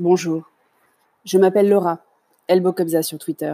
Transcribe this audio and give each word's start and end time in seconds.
Bonjour, 0.00 0.50
je 1.26 1.36
m'appelle 1.36 1.68
Laura, 1.68 2.02
Elbokobza 2.48 3.02
sur 3.02 3.18
Twitter, 3.18 3.52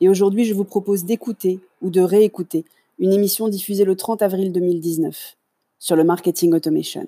et 0.00 0.08
aujourd'hui 0.08 0.44
je 0.44 0.52
vous 0.52 0.64
propose 0.64 1.04
d'écouter 1.04 1.60
ou 1.80 1.90
de 1.90 2.00
réécouter 2.00 2.64
une 2.98 3.12
émission 3.12 3.46
diffusée 3.46 3.84
le 3.84 3.94
30 3.94 4.20
avril 4.20 4.50
2019 4.50 5.36
sur 5.78 5.94
le 5.94 6.02
marketing 6.02 6.54
automation. 6.54 7.06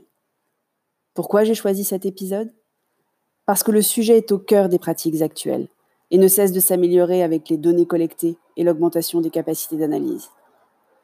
Pourquoi 1.13 1.43
j'ai 1.43 1.57
choisi 1.57 1.83
cet 1.83 2.07
épisode? 2.07 2.53
Parce 3.47 3.65
que 3.65 3.73
le 3.73 3.83
sujet 3.83 4.17
est 4.17 4.31
au 4.31 4.39
cœur 4.39 4.69
des 4.69 4.79
pratiques 4.79 5.23
actuelles 5.23 5.67
et 6.13 6.19
ne 6.19 6.29
cesse 6.29 6.53
de 6.53 6.61
s'améliorer 6.61 7.25
avec 7.25 7.49
les 7.49 7.57
données 7.57 7.85
collectées 7.85 8.37
et 8.57 8.63
l'augmentation 8.63 9.21
des 9.21 9.31
capacités 9.31 9.77
d'analyse. 9.77 10.29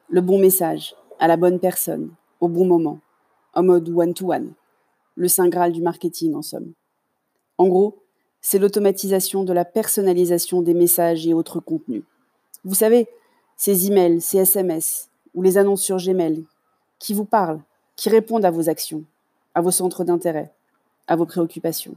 Le 0.07 0.21
bon 0.21 0.39
message, 0.39 0.95
à 1.19 1.27
la 1.27 1.35
bonne 1.35 1.59
personne, 1.59 2.11
au 2.39 2.47
bon 2.47 2.65
moment, 2.65 3.01
en 3.53 3.63
mode 3.63 3.89
one-to-one, 3.89 4.53
le 5.15 5.27
saint 5.27 5.49
graal 5.49 5.73
du 5.73 5.81
marketing 5.81 6.35
en 6.35 6.41
somme. 6.41 6.71
En 7.57 7.67
gros, 7.67 8.03
c'est 8.41 8.59
l'automatisation 8.59 9.43
de 9.43 9.53
la 9.53 9.65
personnalisation 9.65 10.61
des 10.61 10.73
messages 10.73 11.25
et 11.25 11.33
autres 11.33 11.59
contenus. 11.59 12.03
Vous 12.63 12.75
savez, 12.75 13.07
ces 13.57 13.87
emails, 13.87 14.21
ces 14.21 14.39
SMS 14.39 15.09
ou 15.33 15.41
les 15.41 15.57
annonces 15.57 15.81
sur 15.81 15.97
Gmail 15.97 16.45
qui 16.99 17.13
vous 17.13 17.25
parlent, 17.25 17.61
qui 17.95 18.09
répondent 18.09 18.45
à 18.45 18.51
vos 18.51 18.69
actions, 18.69 19.03
à 19.53 19.61
vos 19.61 19.71
centres 19.71 20.03
d'intérêt, 20.03 20.53
à 21.07 21.15
vos 21.15 21.25
préoccupations. 21.25 21.95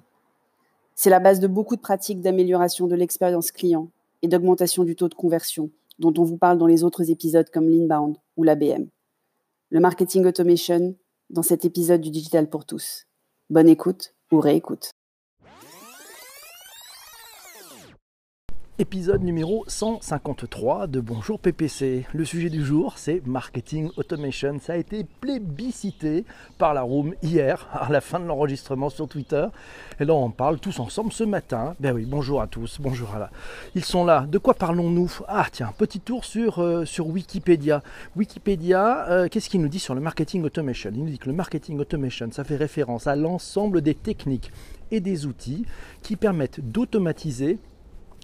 C'est 0.95 1.11
la 1.11 1.21
base 1.21 1.41
de 1.41 1.47
beaucoup 1.47 1.77
de 1.77 1.81
pratiques 1.81 2.21
d'amélioration 2.21 2.87
de 2.87 2.97
l'expérience 2.97 3.53
client 3.53 3.89
et 4.23 4.29
d'augmentation 4.29 4.85
du 4.85 4.97
taux 4.97 5.09
de 5.09 5.15
conversion 5.15 5.71
dont 5.99 6.15
on 6.17 6.25
vous 6.25 6.37
parle 6.37 6.59
dans 6.59 6.67
les 6.67 6.85
autres 6.85 7.11
épisodes 7.11 7.51
comme 7.51 7.69
l'Inbound 7.69 8.17
ou 8.37 8.45
l'ABM. 8.45 8.87
Le 9.71 9.81
marketing 9.81 10.27
automation 10.27 10.95
dans 11.31 11.43
cet 11.43 11.65
épisode 11.65 12.01
du 12.01 12.11
Digital 12.11 12.49
pour 12.49 12.65
tous. 12.65 13.07
Bonne 13.51 13.69
écoute 13.69 14.15
ou 14.33 14.41
réécoute. 14.41 14.91
Épisode 18.81 19.25
numéro 19.25 19.65
153 19.67 20.87
de 20.87 21.01
Bonjour 21.01 21.41
PPC. 21.41 22.07
Le 22.15 22.25
sujet 22.25 22.49
du 22.49 22.65
jour, 22.65 22.97
c'est 22.97 23.27
marketing 23.27 23.91
automation. 23.97 24.57
Ça 24.61 24.75
a 24.75 24.77
été 24.77 25.05
plébiscité 25.21 26.25
par 26.59 26.75
la 26.75 26.83
room 26.83 27.13
hier, 27.21 27.67
à 27.73 27.91
la 27.91 28.01
fin 28.01 28.21
de 28.21 28.27
l'enregistrement 28.27 28.89
sur 28.89 29.09
Twitter. 29.09 29.45
Et 29.99 30.05
là, 30.05 30.15
on 30.15 30.31
parle 30.31 30.61
tous 30.61 30.79
ensemble 30.79 31.11
ce 31.11 31.25
matin. 31.25 31.75
Ben 31.81 31.93
oui, 31.93 32.05
bonjour 32.07 32.41
à 32.41 32.47
tous, 32.47 32.79
bonjour 32.81 33.13
à 33.17 33.19
la. 33.19 33.31
Ils 33.75 33.85
sont 33.85 34.05
là. 34.05 34.27
De 34.29 34.39
quoi 34.39 34.55
parlons-nous? 34.55 35.11
Ah, 35.27 35.49
tiens, 35.51 35.73
petit 35.77 35.99
tour 35.99 36.25
sur, 36.25 36.61
euh, 36.61 36.85
sur 36.85 37.09
Wikipédia. 37.09 37.83
Wikipédia, 38.15 39.09
euh, 39.11 39.27
qu'est-ce 39.29 39.51
qu'il 39.51 39.61
nous 39.61 39.69
dit 39.69 39.81
sur 39.81 39.97
le 39.97 40.01
marketing 40.01 40.45
automation? 40.45 40.93
Il 40.95 41.01
nous 41.03 41.11
dit 41.11 41.19
que 41.19 41.29
le 41.29 41.35
marketing 41.35 41.81
automation, 41.81 42.31
ça 42.31 42.45
fait 42.45 42.55
référence 42.55 43.09
à 43.09 43.17
l'ensemble 43.17 43.83
des 43.83 43.97
techniques 43.97 44.53
et 44.93 45.01
des 45.01 45.27
outils 45.27 45.67
qui 46.01 46.15
permettent 46.15 46.61
d'automatiser 46.61 47.59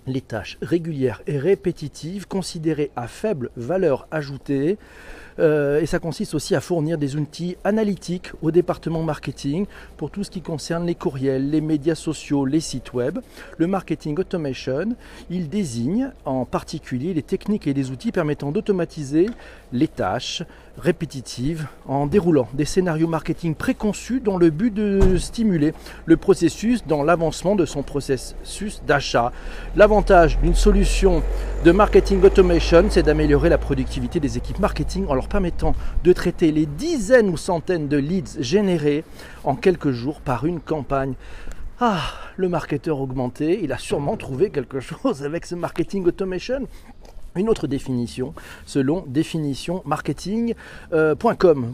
les 0.07 0.21
tâches 0.21 0.59
régulières 0.63 1.23
et 1.27 1.39
répétitives 1.39 2.27
considérées 2.27 2.91
à 2.97 3.09
faible 3.09 3.51
valeur 3.57 4.07
ajoutée. 4.11 4.79
Euh, 5.41 5.81
et 5.81 5.87
ça 5.87 5.99
consiste 5.99 6.35
aussi 6.35 6.55
à 6.55 6.61
fournir 6.61 6.97
des 6.97 7.17
outils 7.17 7.57
analytiques 7.65 8.31
au 8.41 8.53
département 8.53 9.03
marketing 9.03 9.67
pour 9.97 10.11
tout 10.11 10.23
ce 10.23 10.31
qui 10.31 10.43
concerne 10.43 10.87
les 10.87 10.95
courriels, 10.95 11.51
les 11.51 11.61
médias 11.61 11.97
sociaux, 11.97 12.45
les 12.45 12.61
sites 12.61 12.93
web. 12.93 13.19
Le 13.59 13.67
marketing 13.67 14.17
automation, 14.19 14.95
il 15.31 15.49
désigne 15.49 16.13
en 16.25 16.45
particulier 16.45 17.15
les 17.15 17.23
techniques 17.23 17.67
et 17.67 17.75
les 17.75 17.91
outils 17.91 18.13
permettant 18.13 18.53
d'automatiser 18.53 19.29
les 19.73 19.89
tâches, 19.89 20.43
répétitive 20.79 21.67
en 21.87 22.07
déroulant 22.07 22.49
des 22.53 22.65
scénarios 22.65 23.07
marketing 23.07 23.55
préconçus 23.55 24.21
dans 24.21 24.37
le 24.37 24.51
but 24.51 24.73
de 24.73 25.17
stimuler 25.19 25.73
le 26.05 26.17
processus 26.17 26.85
dans 26.87 27.03
l'avancement 27.03 27.55
de 27.55 27.65
son 27.65 27.83
processus 27.83 28.83
d'achat. 28.87 29.33
L'avantage 29.77 30.39
d'une 30.41 30.55
solution 30.55 31.23
de 31.65 31.73
marketing 31.73 32.23
automation, 32.23 32.85
c'est 32.91 33.03
d'améliorer 33.03 33.49
la 33.49 33.59
productivité 33.59 34.21
des 34.21 34.37
équipes 34.37 34.59
marketing 34.59 35.07
en 35.09 35.15
leur 35.15 35.29
permettant 35.29 35.75
de 36.03 36.13
traiter 36.13 36.53
les 36.53 36.67
dizaines 36.67 37.29
ou 37.29 37.37
centaines 37.37 37.89
de 37.89 37.97
leads 37.97 38.41
générés 38.41 39.05
en 39.45 39.55
quelques 39.55 39.93
jours 39.93 40.21
par 40.21 40.45
une 40.47 40.61
campagne. 40.61 41.15
Ah, 41.81 42.03
le 42.37 42.49
marketeur 42.49 43.01
augmenté, 43.01 43.61
il 43.63 43.73
a 43.73 43.79
sûrement 43.79 44.17
trouvé 44.17 44.51
quelque 44.51 44.79
chose 44.79 45.25
avec 45.25 45.45
ce 45.45 45.57
marketing 45.57 46.07
automation 46.07 46.69
une 47.37 47.49
autre 47.49 47.67
définition 47.67 48.35
selon 48.67 49.05
définitionmarketing.com. 49.07 50.55
Euh, 50.93 51.15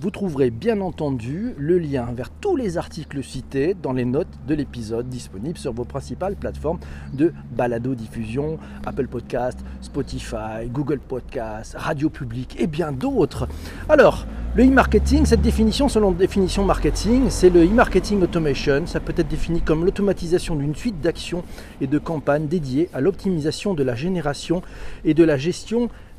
Vous 0.01 0.11
trouverez 0.11 0.51
bien 0.51 0.81
entendu 0.81 1.55
le 1.59 1.79
lien 1.79 2.09
vers 2.15 2.31
tous 2.31 2.57
les 2.57 2.79
articles 2.79 3.23
cités 3.23 3.75
dans 3.75 3.93
les 3.93 4.05
notes 4.05 4.29
de 4.47 4.55
l'épisode 4.55 5.09
disponibles 5.09 5.59
sur 5.59 5.73
vos 5.73 5.85
principales 5.85 6.37
plateformes 6.37 6.79
de 7.13 7.33
balado-diffusion, 7.53 8.59
Apple 8.87 9.09
Podcast, 9.09 9.59
Spotify, 9.81 10.67
Google 10.69 11.01
Podcast, 11.01 11.75
Radio 11.77 12.09
Public 12.11 12.57
et 12.59 12.67
bien 12.67 12.93
d'autres. 12.93 13.49
Alors, 13.89 14.27
le 14.57 14.65
e-marketing, 14.65 15.27
cette 15.27 15.43
définition 15.43 15.89
selon 15.89 16.11
définition 16.11 16.65
marketing, 16.65 17.27
c'est 17.29 17.51
le 17.51 17.65
e-marketing 17.65 18.21
automation. 18.23 18.87
Ça 18.87 18.99
peut 18.99 19.15
être 19.17 19.29
défini 19.29 19.61
comme 19.61 19.85
l'automatisation 19.85 20.57
d'une 20.57 20.75
suite 20.75 21.01
d'actions 21.01 21.45
et 21.81 21.87
de 21.87 21.99
campagnes 21.99 22.49
dédiées 22.49 22.89
à 22.93 23.01
l'optimisation 23.01 23.75
de 23.75 23.85
la 23.85 23.95
génération 23.95 24.63
et 25.05 25.15
de 25.15 25.23
la 25.23 25.37
gestion 25.37 25.50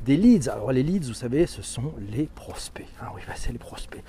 des 0.06 0.18
leads. 0.18 0.50
Alors 0.50 0.72
les 0.72 0.84
leads, 0.84 1.08
vous 1.08 1.14
savez, 1.14 1.46
ce 1.48 1.62
sont 1.62 1.94
les 2.12 2.26
prospects. 2.26 2.88
Ah 3.00 3.12
oui, 3.16 3.22
bah, 3.28 3.34
c'est 3.36 3.52
les 3.52 3.58
prospects. 3.58 4.04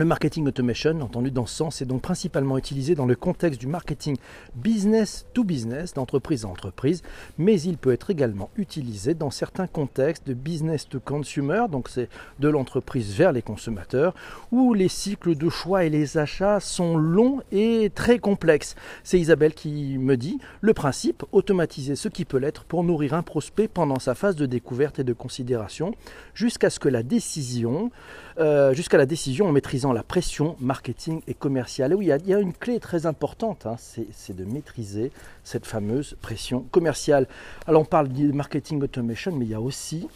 Le 0.00 0.06
marketing 0.06 0.48
automation, 0.48 0.98
entendu 1.02 1.30
dans 1.30 1.44
ce 1.44 1.56
sens, 1.56 1.82
est 1.82 1.84
donc 1.84 2.00
principalement 2.00 2.56
utilisé 2.56 2.94
dans 2.94 3.04
le 3.04 3.14
contexte 3.14 3.60
du 3.60 3.66
marketing 3.66 4.16
business 4.54 5.26
to 5.34 5.44
business, 5.44 5.92
d'entreprise 5.92 6.46
à 6.46 6.48
entreprise, 6.48 7.02
mais 7.36 7.60
il 7.60 7.76
peut 7.76 7.92
être 7.92 8.08
également 8.08 8.48
utilisé 8.56 9.12
dans 9.12 9.30
certains 9.30 9.66
contextes 9.66 10.26
de 10.26 10.32
business 10.32 10.88
to 10.88 11.00
consumer, 11.00 11.66
donc 11.70 11.90
c'est 11.90 12.08
de 12.38 12.48
l'entreprise 12.48 13.14
vers 13.14 13.32
les 13.32 13.42
consommateurs, 13.42 14.14
où 14.50 14.72
les 14.72 14.88
cycles 14.88 15.34
de 15.34 15.50
choix 15.50 15.84
et 15.84 15.90
les 15.90 16.16
achats 16.16 16.60
sont 16.60 16.96
longs 16.96 17.42
et 17.52 17.92
très 17.94 18.18
complexes. 18.18 18.76
C'est 19.04 19.20
Isabelle 19.20 19.52
qui 19.52 19.98
me 19.98 20.16
dit 20.16 20.38
le 20.62 20.72
principe, 20.72 21.24
automatiser 21.32 21.94
ce 21.94 22.08
qui 22.08 22.24
peut 22.24 22.38
l'être 22.38 22.64
pour 22.64 22.84
nourrir 22.84 23.12
un 23.12 23.22
prospect 23.22 23.68
pendant 23.68 23.98
sa 23.98 24.14
phase 24.14 24.34
de 24.34 24.46
découverte 24.46 24.98
et 24.98 25.04
de 25.04 25.12
considération, 25.12 25.92
jusqu'à 26.32 26.70
ce 26.70 26.80
que 26.80 26.88
la 26.88 27.02
décision, 27.02 27.90
euh, 28.38 28.72
jusqu'à 28.72 28.96
la 28.96 29.04
décision 29.04 29.46
en 29.46 29.52
maîtrisant 29.52 29.89
la 29.92 30.02
pression 30.02 30.56
marketing 30.60 31.22
et 31.26 31.34
commerciale. 31.34 31.94
oui, 31.94 32.06
il 32.06 32.28
y, 32.28 32.34
a, 32.34 32.38
une 32.38 32.52
clé 32.52 32.80
très 32.80 33.06
importante, 33.06 33.66
hein, 33.66 33.76
c'est 33.78 34.36
de 34.36 34.44
maîtriser 34.44 35.12
cette 35.44 35.66
fameuse 35.66 36.16
pression 36.20 36.60
commerciale. 36.70 37.26
Alors 37.66 37.82
on 37.82 37.86
parle 37.86 38.08
de 38.08 38.32
marketing 38.32 38.82
automation, 38.82 39.32
mais 39.32 39.46
il 39.46 39.50
y 39.50 39.54
a 39.54 39.60
aussi 39.60 40.08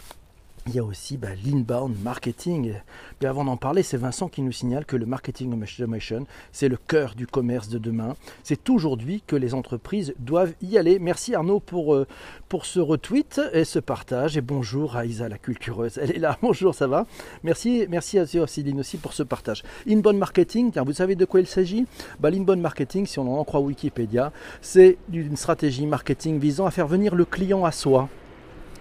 il 0.66 0.74
y 0.74 0.78
a 0.78 0.84
aussi 0.84 1.16
bah, 1.16 1.28
l'inbound 1.44 1.94
marketing. 2.02 2.74
Mais 3.20 3.28
avant 3.28 3.44
d'en 3.44 3.56
parler, 3.56 3.82
c'est 3.82 3.96
Vincent 3.96 4.28
qui 4.28 4.40
nous 4.40 4.52
signale 4.52 4.86
que 4.86 4.96
le 4.96 5.04
marketing 5.04 5.52
automation, 5.62 6.26
c'est 6.52 6.68
le 6.68 6.76
cœur 6.76 7.14
du 7.14 7.26
commerce 7.26 7.68
de 7.68 7.78
demain. 7.78 8.16
C'est 8.42 8.70
aujourd'hui 8.70 9.22
que 9.26 9.36
les 9.36 9.52
entreprises 9.52 10.14
doivent 10.18 10.54
y 10.62 10.78
aller. 10.78 10.98
Merci 10.98 11.34
Arnaud 11.34 11.60
pour, 11.60 11.94
euh, 11.94 12.06
pour 12.48 12.64
ce 12.64 12.80
retweet 12.80 13.40
et 13.52 13.64
ce 13.64 13.78
partage. 13.78 14.36
Et 14.36 14.40
bonjour 14.40 14.96
à 14.96 15.04
Isa 15.04 15.28
la 15.28 15.38
cultureuse. 15.38 15.98
Elle 16.00 16.12
est 16.12 16.18
là. 16.18 16.38
Bonjour, 16.42 16.74
ça 16.74 16.86
va? 16.86 17.06
Merci, 17.42 17.86
merci 17.88 18.18
à 18.18 18.26
Céline 18.26 18.80
aussi 18.80 18.98
pour 18.98 19.12
ce 19.12 19.22
partage. 19.22 19.62
Inbound 19.88 20.18
marketing, 20.18 20.72
vous 20.84 20.92
savez 20.92 21.14
de 21.14 21.24
quoi 21.24 21.40
il 21.40 21.46
s'agit? 21.46 21.86
Bah, 22.20 22.30
L'inbound 22.30 22.60
marketing, 22.60 23.06
si 23.06 23.18
on 23.18 23.38
en 23.38 23.44
croit 23.44 23.60
Wikipédia, 23.60 24.32
c'est 24.60 24.98
une 25.12 25.36
stratégie 25.36 25.86
marketing 25.86 26.38
visant 26.38 26.66
à 26.66 26.70
faire 26.70 26.86
venir 26.86 27.14
le 27.14 27.24
client 27.24 27.64
à 27.64 27.72
soi 27.72 28.08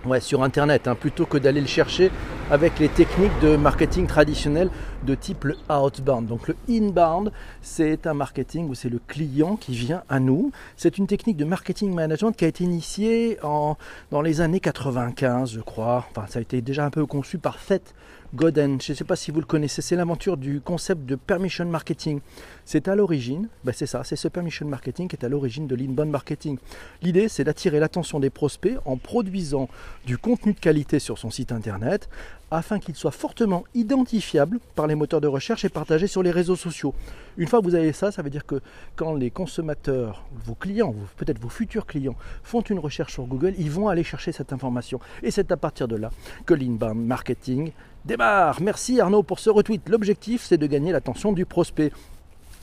ouais, 0.06 0.20
sur 0.20 0.44
Internet, 0.44 0.88
hein, 0.88 0.96
plutôt 0.96 1.26
que 1.26 1.38
d'aller 1.38 1.62
le 1.62 1.68
chercher 1.68 2.12
avec 2.52 2.80
les 2.80 2.90
techniques 2.90 3.38
de 3.42 3.56
marketing 3.56 4.08
traditionnel 4.08 4.70
de 5.04 5.16
type 5.16 5.46
le 5.46 5.58
outbound. 5.70 6.28
Donc 6.28 6.48
le 6.48 6.56
inbound, 6.70 7.32
c'est 7.62 8.08
un 8.08 8.14
marketing 8.14 8.70
où 8.70 8.76
c'est 8.76 8.90
le 8.90 9.00
client 9.08 9.56
qui 9.56 9.74
vient 9.74 10.04
à 10.10 10.20
nous. 10.20 10.52
C'est 10.78 10.98
une 10.98 11.08
technique 11.08 11.38
de 11.38 11.46
marketing 11.46 11.94
management 11.94 12.32
qui 12.34 12.46
a 12.46 12.48
été 12.48 12.64
initiée 12.64 13.38
en, 13.44 13.78
dans 14.12 14.22
les 14.22 14.42
années 14.42 14.60
95, 14.60 15.54
je 15.54 15.62
crois. 15.62 16.06
Enfin, 16.10 16.26
ça 16.28 16.40
a 16.40 16.42
été 16.42 16.62
déjà 16.62 16.86
un 16.86 16.90
peu 16.90 17.06
conçu 17.06 17.38
par 17.38 17.60
Seth 17.60 17.94
Godin. 18.36 18.78
Je 18.82 18.94
ne 18.94 18.98
sais 18.98 19.04
pas 19.04 19.16
si 19.16 19.30
vous 19.30 19.40
le 19.40 19.46
connaissez. 19.46 19.84
C'est 19.84 19.96
l'aventure 19.96 20.38
du 20.38 20.60
concept 20.60 21.06
de 21.06 21.16
permission 21.16 21.66
marketing. 21.66 22.20
C'est 22.66 22.88
à 22.88 22.96
l'origine, 22.96 23.48
ben 23.64 23.74
c'est 23.76 23.86
ça, 23.86 24.04
c'est 24.04 24.16
ce 24.16 24.28
permission 24.28 24.66
marketing 24.66 25.08
qui 25.08 25.16
est 25.16 25.26
à 25.26 25.30
l'origine 25.30 25.68
de 25.68 25.76
l'inbound 25.76 26.10
marketing. 26.10 26.58
L'idée, 27.04 27.28
c'est 27.30 27.44
d'attirer 27.44 27.80
l'attention 27.80 28.20
des 28.20 28.32
prospects 28.32 28.78
en 28.86 28.98
produisant 28.98 29.70
du 30.06 30.18
contenu 30.18 30.54
de 30.54 30.60
qualité 30.60 30.98
sur 31.00 31.20
son 31.20 31.30
site 31.30 31.52
internet 31.52 32.10
afin 32.50 32.80
qu'il 32.80 32.96
soit 32.96 33.12
fortement 33.12 33.64
identifiable 33.74 34.60
par 34.76 34.88
les 34.88 34.96
moteurs 34.96 35.22
de 35.22 35.28
recherche 35.28 35.66
et 35.66 35.70
partagé 35.70 36.08
sur 36.08 36.22
les 36.22 36.32
réseaux 36.32 36.56
sociaux. 36.56 36.94
Une 37.38 37.48
fois 37.48 37.60
que 37.60 37.66
vous 37.66 37.76
avez 37.76 37.94
ça, 37.94 38.12
ça 38.12 38.22
veut 38.22 38.30
dire 38.30 38.46
que 38.46 38.62
quand 38.96 39.16
les 39.16 39.32
consommateurs, 39.32 40.24
vos 40.46 40.54
clients, 40.54 40.94
peut-être 41.18 41.40
vos 41.40 41.50
futurs 41.50 41.88
clients, 41.88 42.16
font 42.44 42.62
une 42.62 42.78
recherche 42.80 43.14
sur 43.14 43.26
Google, 43.26 43.54
ils 43.58 43.72
vont 43.72 43.88
aller 43.88 44.04
chercher 44.04 44.32
cette 44.32 44.54
information. 44.54 45.00
Et 45.24 45.32
c'est 45.32 45.52
à 45.52 45.58
partir 45.58 45.88
de 45.88 45.96
là 45.96 46.12
que 46.46 46.54
l'inbound 46.54 47.04
marketing 47.04 47.72
démarre. 48.06 48.62
Merci 48.62 49.00
Arnaud 49.00 49.24
pour 49.24 49.40
ce 49.40 49.50
retweet. 49.50 49.88
L'objectif, 49.90 50.44
c'est 50.44 50.58
de 50.58 50.68
gagner 50.68 50.92
l'attention 50.92 51.32
du 51.32 51.46
prospect. 51.46 51.92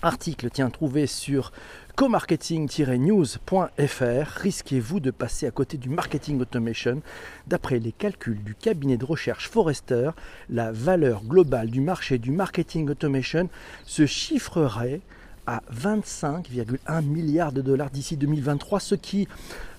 Article, 0.03 0.49
tiens, 0.51 0.71
trouvé 0.71 1.07
sur 1.07 1.53
comarketing-news.fr. 1.95 4.41
Risquez-vous 4.41 5.01
de 5.01 5.11
passer 5.11 5.47
à 5.47 5.51
côté 5.51 5.77
du 5.77 5.91
marketing 5.91 6.41
automation? 6.41 7.03
D'après 7.47 7.79
les 7.79 7.93
calculs 7.93 8.43
du 8.43 8.55
cabinet 8.55 8.97
de 8.97 9.05
recherche 9.05 9.51
Forrester, 9.51 10.13
la 10.49 10.73
valeur 10.73 11.23
globale 11.23 11.69
du 11.69 11.83
marché 11.83 12.17
du 12.17 12.31
marketing 12.31 12.89
automation 12.89 13.51
se 13.85 14.07
chiffrerait 14.07 15.03
à 15.47 15.61
25,1 15.71 17.05
milliards 17.05 17.53
de 17.53 17.61
dollars 17.61 17.91
d'ici 17.91 18.17
2023, 18.17 18.81
ce 18.81 18.95
qui 18.95 19.29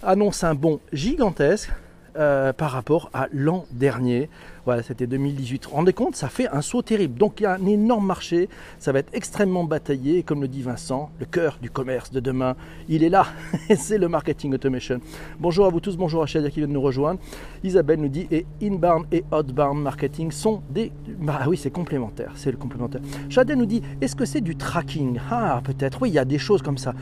annonce 0.03 0.43
un 0.43 0.53
bond 0.53 0.79
gigantesque 0.93 1.71
euh, 2.17 2.51
par 2.53 2.71
rapport 2.71 3.09
à 3.13 3.27
l'an 3.31 3.65
dernier. 3.71 4.29
Voilà, 4.65 4.83
c'était 4.83 5.07
2018. 5.07 5.65
Rendez 5.65 5.93
compte, 5.93 6.15
ça 6.15 6.27
fait 6.27 6.47
un 6.49 6.61
saut 6.61 6.81
terrible. 6.81 7.17
Donc 7.17 7.39
il 7.39 7.43
y 7.43 7.45
a 7.45 7.53
un 7.53 7.65
énorme 7.65 8.05
marché, 8.05 8.49
ça 8.79 8.91
va 8.91 8.99
être 8.99 9.09
extrêmement 9.13 9.63
bataillé. 9.63 10.19
Et 10.19 10.23
comme 10.23 10.41
le 10.41 10.47
dit 10.47 10.61
Vincent, 10.61 11.09
le 11.19 11.25
cœur 11.25 11.57
du 11.61 11.69
commerce 11.69 12.11
de 12.11 12.19
demain, 12.19 12.55
il 12.89 13.03
est 13.03 13.09
là. 13.09 13.25
c'est 13.77 13.97
le 13.97 14.07
marketing 14.07 14.53
automation. 14.53 14.99
Bonjour 15.39 15.65
à 15.65 15.69
vous 15.69 15.79
tous, 15.79 15.97
bonjour 15.97 16.21
à 16.21 16.25
Shadia 16.25 16.49
qui 16.49 16.59
vient 16.59 16.67
de 16.67 16.73
nous 16.73 16.81
rejoindre. 16.81 17.19
Isabelle 17.63 17.99
nous 17.99 18.09
dit 18.09 18.27
et 18.29 18.45
inbound 18.61 19.05
et 19.11 19.23
outbound 19.31 19.81
marketing 19.81 20.31
sont 20.31 20.61
des. 20.69 20.91
Ah 21.27 21.45
oui, 21.47 21.57
c'est 21.57 21.71
complémentaire, 21.71 22.33
c'est 22.35 22.51
le 22.51 22.57
complémentaire. 22.57 23.01
Shadia 23.29 23.55
nous 23.55 23.65
dit 23.65 23.81
est-ce 24.01 24.15
que 24.15 24.25
c'est 24.25 24.41
du 24.41 24.55
tracking? 24.55 25.19
Ah, 25.31 25.61
peut-être. 25.63 26.01
Oui, 26.01 26.09
il 26.09 26.13
y 26.13 26.19
a 26.19 26.25
des 26.25 26.39
choses 26.39 26.61
comme 26.61 26.77
ça. 26.77 26.93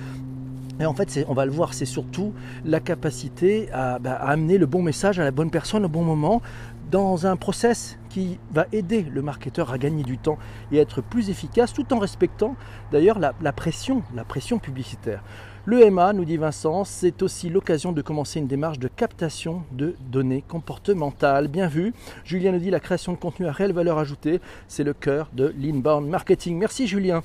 Et 0.79 0.85
en 0.85 0.93
fait, 0.93 1.25
on 1.27 1.33
va 1.33 1.45
le 1.45 1.51
voir, 1.51 1.73
c'est 1.73 1.85
surtout 1.85 2.33
la 2.63 2.79
capacité 2.79 3.67
bah, 3.71 3.99
à, 4.05 4.29
amener 4.29 4.57
le 4.57 4.65
bon 4.65 4.81
message 4.81 5.19
à 5.19 5.23
la 5.23 5.31
bonne 5.31 5.51
personne 5.51 5.85
au 5.85 5.89
bon 5.89 6.03
moment 6.03 6.41
dans 6.89 7.27
un 7.27 7.35
process 7.35 7.99
qui 8.09 8.39
va 8.51 8.65
aider 8.71 9.03
le 9.03 9.21
marketeur 9.21 9.71
à 9.71 9.77
gagner 9.77 10.03
du 10.03 10.17
temps 10.17 10.39
et 10.71 10.77
être 10.77 11.01
plus 11.01 11.29
efficace 11.29 11.73
tout 11.73 11.93
en 11.93 11.99
respectant 11.99 12.55
d'ailleurs 12.91 13.19
la, 13.19 13.33
la, 13.41 13.51
pression, 13.51 14.01
la 14.15 14.23
pression 14.23 14.57
publicitaire. 14.57 15.21
Le 15.65 15.87
MA, 15.91 16.13
nous 16.13 16.25
dit 16.25 16.37
Vincent, 16.37 16.83
c'est 16.85 17.21
aussi 17.21 17.49
l'occasion 17.49 17.91
de 17.91 18.01
commencer 18.01 18.39
une 18.39 18.47
démarche 18.47 18.79
de 18.79 18.87
captation 18.87 19.63
de 19.71 19.95
données 20.09 20.43
comportementales. 20.47 21.47
Bien 21.47 21.67
vu. 21.67 21.93
Julien 22.23 22.53
nous 22.53 22.59
dit 22.59 22.71
la 22.71 22.79
création 22.79 23.11
de 23.11 23.17
contenu 23.17 23.45
à 23.45 23.51
réelle 23.51 23.73
valeur 23.73 23.99
ajoutée, 23.99 24.41
c'est 24.67 24.83
le 24.83 24.93
cœur 24.93 25.29
de 25.33 25.53
l'inbound 25.59 26.07
marketing. 26.07 26.57
Merci 26.57 26.87
Julien. 26.87 27.21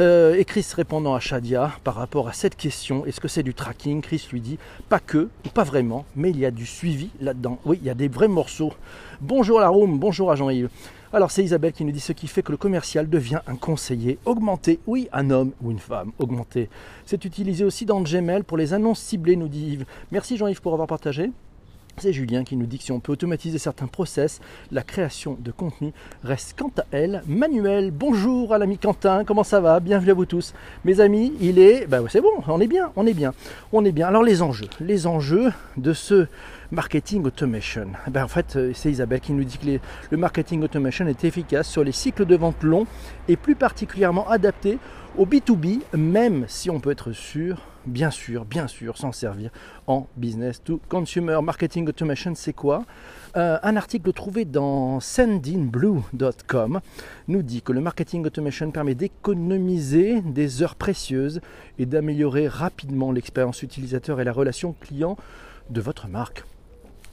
Euh, 0.00 0.36
et 0.36 0.44
Chris 0.44 0.64
répondant 0.76 1.16
à 1.16 1.20
Shadia 1.20 1.72
par 1.82 1.96
rapport 1.96 2.28
à 2.28 2.32
cette 2.32 2.56
question, 2.56 3.04
est-ce 3.04 3.20
que 3.20 3.26
c'est 3.26 3.42
du 3.42 3.52
tracking? 3.52 4.00
Chris 4.00 4.28
lui 4.30 4.40
dit, 4.40 4.56
pas 4.88 5.00
que, 5.00 5.28
pas 5.54 5.64
vraiment, 5.64 6.04
mais 6.14 6.30
il 6.30 6.38
y 6.38 6.46
a 6.46 6.52
du 6.52 6.66
suivi 6.66 7.10
là-dedans. 7.20 7.58
Oui, 7.64 7.80
il 7.82 7.86
y 7.86 7.90
a 7.90 7.94
des 7.94 8.06
vrais 8.06 8.28
morceaux. 8.28 8.72
Bonjour 9.20 9.58
à 9.58 9.62
la 9.62 9.68
room, 9.68 9.98
bonjour 9.98 10.30
à 10.30 10.36
Jean-Yves. 10.36 10.68
Alors 11.12 11.32
c'est 11.32 11.42
Isabelle 11.42 11.72
qui 11.72 11.84
nous 11.84 11.90
dit 11.90 11.98
ce 11.98 12.12
qui 12.12 12.28
fait 12.28 12.42
que 12.42 12.52
le 12.52 12.58
commercial 12.58 13.08
devient 13.08 13.40
un 13.48 13.56
conseiller 13.56 14.18
augmenté. 14.24 14.78
Oui, 14.86 15.08
un 15.12 15.30
homme 15.30 15.50
ou 15.62 15.72
une 15.72 15.80
femme 15.80 16.12
augmenté. 16.20 16.68
C'est 17.04 17.24
utilisé 17.24 17.64
aussi 17.64 17.84
dans 17.84 18.00
Gmail 18.00 18.44
pour 18.44 18.56
les 18.56 18.74
annonces 18.74 19.00
ciblées, 19.00 19.34
nous 19.34 19.48
dit 19.48 19.72
Yves. 19.72 19.86
Merci 20.12 20.36
Jean-Yves 20.36 20.60
pour 20.60 20.74
avoir 20.74 20.86
partagé. 20.86 21.32
C'est 22.00 22.12
Julien 22.12 22.44
qui 22.44 22.56
nous 22.56 22.66
dit 22.66 22.78
que 22.78 22.84
si 22.84 22.92
on 22.92 23.00
peut 23.00 23.10
automatiser 23.10 23.58
certains 23.58 23.88
process, 23.88 24.40
la 24.70 24.82
création 24.82 25.36
de 25.40 25.50
contenu 25.50 25.92
reste 26.22 26.54
quant 26.56 26.70
à 26.78 26.84
elle 26.92 27.24
manuelle. 27.26 27.90
Bonjour 27.90 28.54
à 28.54 28.58
l'ami 28.58 28.78
Quentin, 28.78 29.24
comment 29.24 29.42
ça 29.42 29.60
va? 29.60 29.80
Bienvenue 29.80 30.12
à 30.12 30.14
vous 30.14 30.24
tous. 30.24 30.54
Mes 30.84 31.00
amis, 31.00 31.32
il 31.40 31.58
est... 31.58 31.88
Ben 31.88 32.04
c'est 32.08 32.20
bon, 32.20 32.30
on 32.46 32.60
est 32.60 32.68
bien, 32.68 32.92
on 32.94 33.04
est 33.04 33.14
bien, 33.14 33.32
on 33.72 33.84
est 33.84 33.90
bien. 33.90 34.06
Alors 34.06 34.22
les 34.22 34.42
enjeux, 34.42 34.68
les 34.80 35.08
enjeux 35.08 35.52
de 35.76 35.92
ce 35.92 36.28
marketing 36.70 37.24
automation. 37.24 37.88
Ben, 38.08 38.22
en 38.22 38.28
fait, 38.28 38.54
euh, 38.54 38.72
c'est 38.74 38.90
Isabelle 38.90 39.20
qui 39.20 39.32
nous 39.32 39.44
dit 39.44 39.58
que 39.58 39.78
le 40.10 40.16
marketing 40.16 40.62
automation 40.62 41.06
est 41.08 41.24
efficace 41.24 41.68
sur 41.68 41.82
les 41.82 41.92
cycles 41.92 42.26
de 42.26 42.36
vente 42.36 42.62
longs 42.62 42.86
et 43.26 43.36
plus 43.36 43.56
particulièrement 43.56 44.28
adapté 44.28 44.78
au 45.16 45.26
B2B, 45.26 45.80
même 45.94 46.44
si 46.46 46.70
on 46.70 46.78
peut 46.78 46.92
être 46.92 47.10
sûr 47.12 47.58
bien 47.86 48.10
sûr, 48.10 48.44
bien 48.44 48.66
sûr, 48.66 48.96
s'en 48.96 49.12
servir 49.12 49.50
en 49.86 50.06
business 50.16 50.62
to 50.62 50.80
consumer. 50.88 51.38
Marketing 51.42 51.88
automation, 51.88 52.34
c'est 52.34 52.52
quoi? 52.52 52.84
Euh, 53.36 53.58
Un 53.62 53.76
article 53.76 54.12
trouvé 54.12 54.44
dans 54.44 55.00
sendinblue.com 55.00 56.80
nous 57.28 57.42
dit 57.42 57.62
que 57.62 57.72
le 57.72 57.80
marketing 57.80 58.26
automation 58.26 58.70
permet 58.70 58.94
d'économiser 58.94 60.20
des 60.22 60.62
heures 60.62 60.76
précieuses 60.76 61.40
et 61.78 61.86
d'améliorer 61.86 62.48
rapidement 62.48 63.12
l'expérience 63.12 63.62
utilisateur 63.62 64.20
et 64.20 64.24
la 64.24 64.32
relation 64.32 64.74
client 64.80 65.16
de 65.70 65.80
votre 65.80 66.08
marque. 66.08 66.44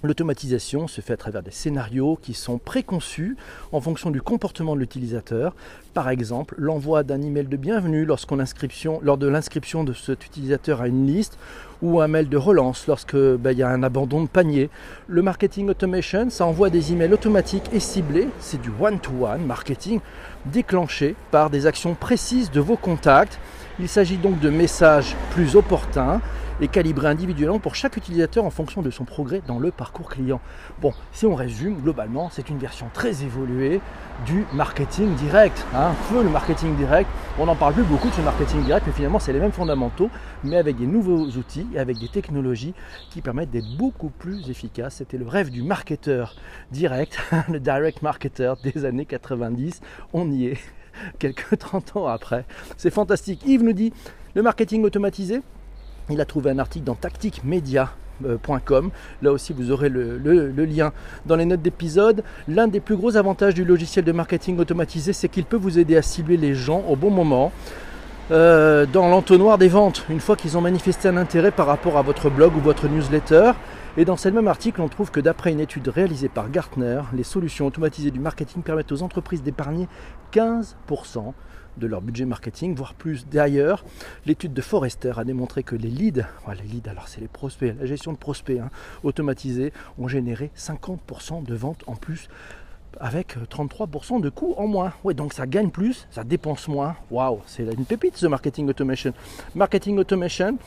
L'automatisation 0.03 0.88
se 0.88 1.01
fait 1.01 1.13
à 1.13 1.18
travers 1.18 1.42
des 1.42 1.51
scénarios 1.51 2.19
qui 2.21 2.33
sont 2.33 2.57
préconçus 2.57 3.38
en 3.71 3.81
fonction 3.81 4.12
du 4.12 4.21
comportement 4.21 4.75
de 4.75 4.81
l'utilisateur. 4.81 5.56
Par 5.94 6.09
exemple, 6.09 6.56
l'envoi 6.57 7.03
d'un 7.03 7.21
email 7.21 7.45
de 7.45 7.57
bienvenue 7.57 8.06
lorsqu'on 8.06 8.38
lors 9.01 9.18
de 9.18 9.27
l'inscription 9.27 9.83
de 9.83 9.94
cet 9.94 10.25
utilisateur 10.25 10.81
à 10.81 10.88
une 10.88 11.07
liste 11.07 11.38
ou 11.81 12.01
un 12.01 12.07
mail 12.07 12.30
de 12.30 12.38
relance 12.38 12.88
lorsque 12.88 13.15
ben, 13.15 13.57
y 13.57 13.63
a 13.63 13.69
un 13.69 13.83
abandon 13.83 14.24
de 14.24 14.27
panier. 14.27 14.69
Le 15.07 15.21
marketing 15.21 15.69
automation, 15.69 16.30
ça 16.30 16.45
envoie 16.45 16.69
des 16.69 16.91
emails 16.91 17.13
automatiques 17.13 17.69
et 17.74 17.80
ciblés. 17.80 18.27
C'est 18.39 18.62
du 18.62 18.71
one-to-one 18.80 19.41
-one 19.41 19.45
marketing 19.45 20.00
déclenché 20.45 21.15
par 21.31 21.50
des 21.50 21.65
actions 21.65 21.95
précises 21.95 22.51
de 22.51 22.59
vos 22.59 22.77
contacts. 22.77 23.39
Il 23.77 23.89
s'agit 23.89 24.18
donc 24.18 24.39
de 24.39 24.50
messages 24.50 25.18
plus 25.31 25.57
opportuns 25.57 26.22
et 26.62 26.69
calibré 26.69 27.07
individuellement 27.07 27.60
pour 27.60 27.75
chaque 27.75 27.98
utilisateur 27.98 28.45
en 28.45 28.50
fonction 28.50 28.81
de 28.81 28.89
son 28.89 29.04
progrès 29.04 29.42
dans 29.45 29.60
le 29.60 29.69
parcours 29.72 30.10
client. 30.10 30.39
Bon, 30.81 30.94
si 31.12 31.25
on 31.25 31.36
résume, 31.36 31.81
globalement, 31.81 32.30
c'est 32.31 32.50
une 32.50 32.57
version 32.57 32.88
très 32.94 33.24
évoluée 33.24 33.81
du 34.25 34.45
marketing 34.54 35.13
direct. 35.16 35.66
Hein. 35.75 35.92
Le 36.13 36.30
marketing 36.30 36.77
direct, 36.77 37.10
on 37.38 37.48
n'en 37.48 37.56
parle 37.56 37.74
plus 37.74 37.83
beaucoup 37.83 38.07
de 38.07 38.13
ce 38.13 38.22
marketing 38.22 38.63
direct, 38.63 38.88
mais 38.88 38.94
finalement 38.94 39.19
c'est 39.19 39.33
les 39.33 39.42
mêmes 39.42 39.51
fondamentaux, 39.51 40.10
mais 40.45 40.56
avec 40.56 40.77
des 40.77 40.88
nouveaux 40.88 41.25
outils 41.25 41.68
et 41.74 41.80
avec 41.80 41.98
des 41.98 42.07
technologies 42.07 42.74
qui 43.10 43.22
permettent 43.22 43.51
d'être 43.51 43.75
beaucoup 43.77 44.10
plus 44.10 44.50
efficaces. 44.50 44.95
C'était 44.95 45.18
le 45.18 45.27
rêve 45.27 45.50
du 45.51 45.63
marketeur 45.63 46.36
direct, 46.72 47.19
le 47.51 47.60
direct 47.60 48.01
marketer 48.01 48.54
des 48.63 48.86
années 48.86 49.06
90. 49.06 49.81
On 50.13 50.31
y 50.31 50.45
est 50.45 50.57
quelques 51.19 51.57
30 51.57 51.97
ans 51.97 52.07
après. 52.07 52.45
C'est 52.77 52.92
fantastique. 52.92 53.42
Yves 53.45 53.63
nous 53.63 53.74
dit 53.74 53.94
le 54.36 54.42
marketing 54.42 54.83
automatisé, 54.83 55.42
il 56.09 56.19
a 56.21 56.25
trouvé 56.25 56.51
un 56.51 56.59
article 56.59 56.86
dans 56.86 56.95
tacticmedia.com. 56.95 58.92
Là 59.21 59.31
aussi, 59.31 59.53
vous 59.53 59.71
aurez 59.71 59.89
le, 59.89 60.18
lien 60.65 60.92
dans 61.25 61.36
les 61.36 61.45
notes 61.45 61.62
d'épisode. 61.62 62.24
L'un 62.47 62.68
des 62.68 62.80
plus 62.80 62.97
gros 62.97 63.15
avantages 63.18 63.53
du 63.53 63.65
logiciel 63.65 64.03
de 64.06 64.12
marketing 64.12 64.59
automatisé, 64.59 65.13
c'est 65.13 65.30
qu'il 65.30 65.45
peut 65.45 65.57
vous 65.57 65.80
aider 65.80 65.95
à 65.95 66.01
cibler 66.01 66.38
les 66.38 66.53
gens 66.53 66.83
au 66.88 66.95
bon 66.95 67.09
moment. 67.09 67.51
Euh, 68.31 68.86
dans 68.91 69.07
l'entonnoir 69.07 69.57
des 69.57 69.68
ventes, 69.68 70.03
une 70.09 70.19
fois 70.19 70.36
qu'ils 70.36 70.57
ont 70.57 70.62
manifesté 70.62 71.07
un 71.07 71.18
intérêt 71.18 71.51
par 71.51 71.68
rapport 71.68 71.98
à 71.98 72.01
votre 72.01 72.29
blog 72.29 72.55
ou 72.55 72.60
votre 72.60 72.88
newsletter. 72.88 73.51
Et 73.98 74.04
dans 74.04 74.18
ce 74.18 74.28
même 74.28 74.50
article, 74.50 74.82
on 74.82 74.90
trouve 74.90 75.10
que 75.10 75.22
d'après 75.22 75.54
une 75.54 75.62
étude 75.62 75.88
réalisée 75.88 76.28
par 76.28 76.50
Gartner, 76.50 77.02
les 77.14 77.24
solutions 77.24 77.66
automatisées 77.66 78.12
du 78.12 78.20
marketing 78.20 78.62
permettent 78.62 78.92
aux 78.92 79.04
entreprises 79.04 79.42
d'épargner 79.42 79.88
15% 80.34 81.32
de 81.78 81.88
leur 81.88 82.02
budget 82.02 82.25
marketing, 82.25 82.75
voire 82.75 82.94
plus. 82.94 83.25
D'ailleurs, 83.25 83.86
l'étude 84.25 84.54
de 84.54 84.62
Forrester 84.62 85.14
a 85.16 85.24
démontré 85.24 85.64
que 85.64 85.78
les 85.78 85.90
leads, 85.90 86.25
les 86.48 86.68
leads, 86.68 86.90
alors 86.90 87.08
c'est 87.08 87.22
les 87.22 87.30
prospects, 87.30 87.74
la 87.80 87.86
gestion 87.86 88.12
de 88.12 88.18
prospects 88.18 88.60
hein, 88.60 88.70
automatisés, 89.04 89.72
ont 89.98 90.10
généré 90.10 90.52
50% 90.58 91.46
de 91.46 91.56
ventes 91.56 91.86
en 91.88 91.96
plus 91.96 92.28
avec 93.00 93.38
33% 93.50 94.20
de 94.22 94.30
coûts 94.30 94.56
en 94.58 94.68
moins. 94.68 94.92
Ouais, 95.06 95.14
donc 95.14 95.34
ça 95.34 95.48
gagne 95.48 95.70
plus, 95.70 96.06
ça 96.12 96.25
dépense 96.25 96.68
moins. 96.68 96.98
Waouh, 97.12 97.40
c'est 97.46 97.64
une 97.64 97.86
pépite 97.86 98.18
ce 98.18 98.28
marketing 98.28 98.68
automation. 98.68 99.14
Marketing 99.54 99.98
automation, 99.98 100.58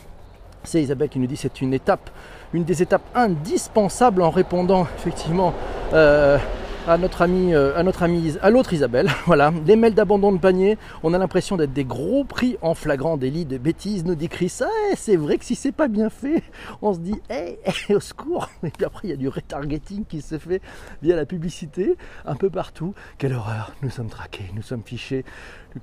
c'est 0.68 0.82
Isabelle 0.82 1.08
qui 1.08 1.18
nous 1.18 1.26
dit 1.26 1.36
c'est 1.36 1.60
une 1.60 1.72
étape, 1.72 2.10
une 2.52 2.64
des 2.64 2.82
étapes 2.82 3.02
indispensables 3.14 4.22
en 4.22 4.30
répondant 4.30 4.86
effectivement 4.98 5.54
euh, 5.94 6.38
à 6.86 6.98
notre 6.98 7.22
ami, 7.22 7.54
euh, 7.54 7.76
à 7.76 7.82
notre 7.82 8.02
ami, 8.02 8.36
à 8.42 8.50
l'autre 8.50 8.72
Isabelle. 8.72 9.10
Voilà, 9.26 9.52
les 9.66 9.76
mails 9.76 9.94
d'abandon 9.94 10.32
de 10.32 10.38
panier, 10.38 10.78
on 11.02 11.12
a 11.12 11.18
l'impression 11.18 11.56
d'être 11.56 11.72
des 11.72 11.84
gros 11.84 12.24
prix 12.24 12.56
en 12.62 12.74
flagrant 12.74 13.16
délit 13.16 13.44
de 13.44 13.58
bêtises, 13.58 14.04
nous 14.04 14.14
dit 14.14 14.28
Chris. 14.28 14.60
Eh, 14.60 14.96
c'est 14.96 15.16
vrai 15.16 15.38
que 15.38 15.44
si 15.44 15.54
c'est 15.54 15.72
pas 15.72 15.88
bien 15.88 16.08
fait, 16.08 16.42
on 16.82 16.94
se 16.94 16.98
dit, 16.98 17.20
hey, 17.28 17.58
eh, 17.88 17.94
au 17.94 18.00
secours. 18.00 18.48
Et 18.62 18.70
puis 18.70 18.84
après, 18.84 19.08
il 19.08 19.10
y 19.10 19.14
a 19.14 19.16
du 19.16 19.28
retargeting 19.28 20.04
qui 20.04 20.22
se 20.22 20.38
fait 20.38 20.62
via 21.02 21.16
la 21.16 21.26
publicité, 21.26 21.96
un 22.26 22.36
peu 22.36 22.48
partout. 22.48 22.94
Quelle 23.18 23.34
horreur, 23.34 23.72
nous 23.82 23.90
sommes 23.90 24.08
traqués, 24.08 24.50
nous 24.54 24.62
sommes 24.62 24.82
fichés. 24.84 25.24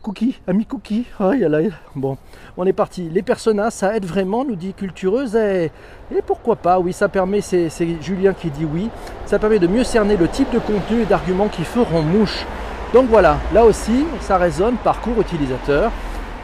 Cookie, 0.02 0.40
ami 0.48 0.66
Cookie. 0.66 1.06
Oh, 1.20 1.32
bon, 1.96 2.18
on 2.58 2.66
est 2.66 2.74
parti. 2.74 3.08
Les 3.14 3.22
personas, 3.22 3.70
ça 3.70 3.96
aide 3.96 4.06
vraiment, 4.06 4.44
nous 4.44 4.56
dit 4.56 4.74
Cultureuse. 4.74 5.36
Et, 5.36 5.72
pourquoi 6.26 6.56
pas? 6.56 6.80
Oui, 6.80 6.92
ça 6.92 7.08
permet, 7.08 7.42
c'est 7.42 7.70
Julien 8.02 8.34
qui 8.34 8.50
dit 8.50 8.66
oui, 8.66 8.90
ça 9.26 9.38
permet 9.38 9.60
de 9.60 9.68
mieux 9.68 9.84
cerner 9.84 10.18
le 10.18 10.28
type 10.28 10.52
de 10.52 10.60
contenu 10.60 11.02
et 11.02 11.06
d'arguments 11.06 11.50
qui 11.50 11.64
feront 11.64 12.02
mouche. 12.02 12.46
Donc 12.94 13.08
voilà, 13.10 13.38
là 13.54 13.64
aussi, 13.64 14.06
ça 14.22 14.38
résonne 14.38 14.76
parcours 14.78 15.20
utilisateur. 15.22 15.92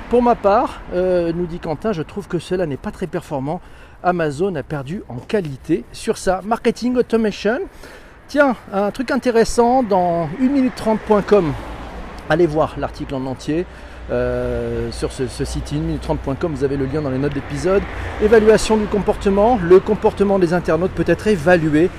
Pour 0.09 0.21
ma 0.21 0.35
part, 0.35 0.81
euh, 0.93 1.31
nous 1.33 1.47
dit 1.47 1.59
Quentin, 1.59 1.93
je 1.93 2.03
trouve 2.03 2.27
que 2.27 2.37
cela 2.37 2.65
n'est 2.65 2.77
pas 2.77 2.91
très 2.91 3.07
performant. 3.07 3.59
Amazon 4.03 4.53
a 4.55 4.63
perdu 4.63 5.03
en 5.09 5.15
qualité 5.15 5.83
sur 5.93 6.17
ça. 6.17 6.41
Marketing 6.43 6.95
automation. 6.95 7.59
Tiens, 8.27 8.55
un 8.71 8.91
truc 8.91 9.11
intéressant 9.11 9.83
dans 9.83 10.27
1minute30.com 10.41 11.53
Allez 12.29 12.47
voir 12.47 12.75
l'article 12.77 13.15
en 13.15 13.25
entier. 13.25 13.65
euh, 14.11 14.91
sur 14.91 15.11
ce, 15.11 15.27
site 15.45 15.71
1 15.73 15.77
minute 15.77 16.03
30.com, 16.05 16.53
vous 16.53 16.63
avez 16.63 16.75
le 16.75 16.85
lien 16.85 17.01
dans 17.01 17.09
les 17.09 17.17
notes 17.17 17.33
d'épisode. 17.33 17.81
Évaluation 18.21 18.77
du 18.77 18.85
comportement. 18.85 19.59
Le 19.61 19.79
comportement 19.79 20.37
des 20.39 20.53
internautes 20.53 20.91
peut 20.91 21.05
être 21.07 21.27
évalué 21.27 21.89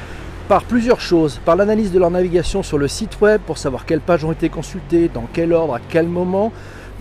par 0.49 0.64
plusieurs 0.64 1.00
choses, 1.00 1.41
par 1.45 1.57
l'analyse 1.57 1.93
de 1.93 1.99
leur 1.99 2.11
navigation 2.11 2.62
sur 2.62 2.76
le 2.76 2.88
site 2.88 3.21
web 3.21 3.41
pour 3.47 3.57
savoir 3.57 3.87
quelles 3.87 4.00
pages 4.00 4.25
ont 4.25 4.33
été 4.33 4.49
consultées, 4.49 5.09
dans 5.09 5.26
quel 5.33 5.52
ordre, 5.52 5.75
à 5.75 5.81
quel 5.88 6.07
moment, 6.07 6.52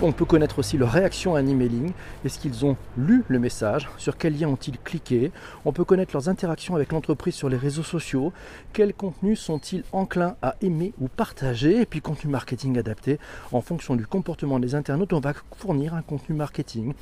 on 0.03 0.11
peut 0.11 0.25
connaître 0.25 0.59
aussi 0.59 0.77
leur 0.77 0.91
réaction 0.91 1.35
à 1.35 1.39
un 1.39 1.47
emailing. 1.47 1.91
Est-ce 2.25 2.39
qu'ils 2.39 2.65
ont 2.65 2.75
lu 2.97 3.23
le 3.27 3.37
message? 3.37 3.89
Sur 3.97 4.17
quel 4.17 4.37
lien 4.37 4.47
ont-ils 4.47 4.79
cliqué? 4.79 5.31
On 5.63 5.71
peut 5.71 5.83
connaître 5.83 6.13
leurs 6.13 6.27
interactions 6.27 6.75
avec 6.75 6.91
l'entreprise 6.91 7.35
sur 7.35 7.49
les 7.49 7.57
réseaux 7.57 7.83
sociaux. 7.83 8.33
Quels 8.73 8.93
contenus 8.93 9.39
sont-ils 9.39 9.83
enclins 9.91 10.35
à 10.41 10.55
aimer 10.61 10.93
ou 10.99 11.07
partager? 11.07 11.81
Et 11.81 11.85
puis 11.85 12.01
contenu 12.01 12.31
marketing 12.31 12.79
adapté. 12.79 13.19
En 13.51 13.61
fonction 13.61 13.95
du 13.95 14.07
comportement 14.07 14.59
des 14.59 14.73
internautes, 14.73 15.13
on 15.13 15.19
va 15.19 15.33
fournir 15.57 15.93
un 15.93 16.01
contenu 16.01 16.35
marketing 16.35 16.93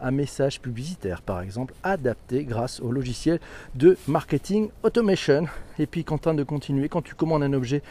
un 0.00 0.10
message 0.10 0.60
publicitaire 0.60 1.22
par 1.22 1.40
exemple 1.40 1.74
adapté 1.82 2.44
grâce 2.44 2.80
au 2.80 2.90
logiciel 2.90 3.40
de 3.74 3.96
marketing 4.06 4.70
automation. 4.82 5.46
Et 5.78 5.86
puis 5.86 6.04
Quentin 6.04 6.34
de 6.34 6.42
continuer, 6.42 6.88
quand 6.88 7.02
tu 7.02 7.14
commandes 7.14 7.42
un 7.42 7.52
objet 7.52 7.82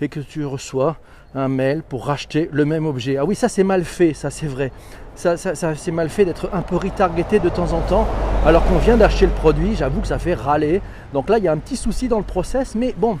et 0.00 0.08
que 0.08 0.20
tu 0.20 0.44
reçois 0.44 0.96
un 1.34 1.48
mail 1.48 1.82
pour 1.82 2.06
racheter 2.06 2.48
le 2.52 2.64
même 2.64 2.86
objet. 2.86 3.16
Ah 3.18 3.24
oui, 3.24 3.34
ça 3.34 3.48
c'est 3.48 3.64
mal 3.64 3.84
fait, 3.84 4.14
ça 4.14 4.30
c'est 4.30 4.46
vrai. 4.46 4.72
Ça, 5.14 5.36
c'est 5.36 5.92
mal 5.92 6.10
fait 6.10 6.26
d'être 6.26 6.50
un 6.52 6.60
peu 6.60 6.76
retargeté 6.76 7.38
de 7.38 7.48
temps 7.48 7.72
en 7.72 7.80
temps 7.80 8.06
alors 8.44 8.62
qu'on 8.66 8.76
vient 8.76 8.98
d'acheter 8.98 9.24
le 9.24 9.32
produit. 9.32 9.74
J'avoue 9.74 10.02
que 10.02 10.06
ça 10.06 10.18
fait 10.18 10.34
râler. 10.34 10.82
Donc 11.14 11.30
là, 11.30 11.38
il 11.38 11.44
y 11.44 11.48
a 11.48 11.52
un 11.52 11.56
petit 11.56 11.76
souci 11.76 12.06
dans 12.06 12.18
le 12.18 12.24
process, 12.24 12.74
mais 12.74 12.94
bon, 12.98 13.18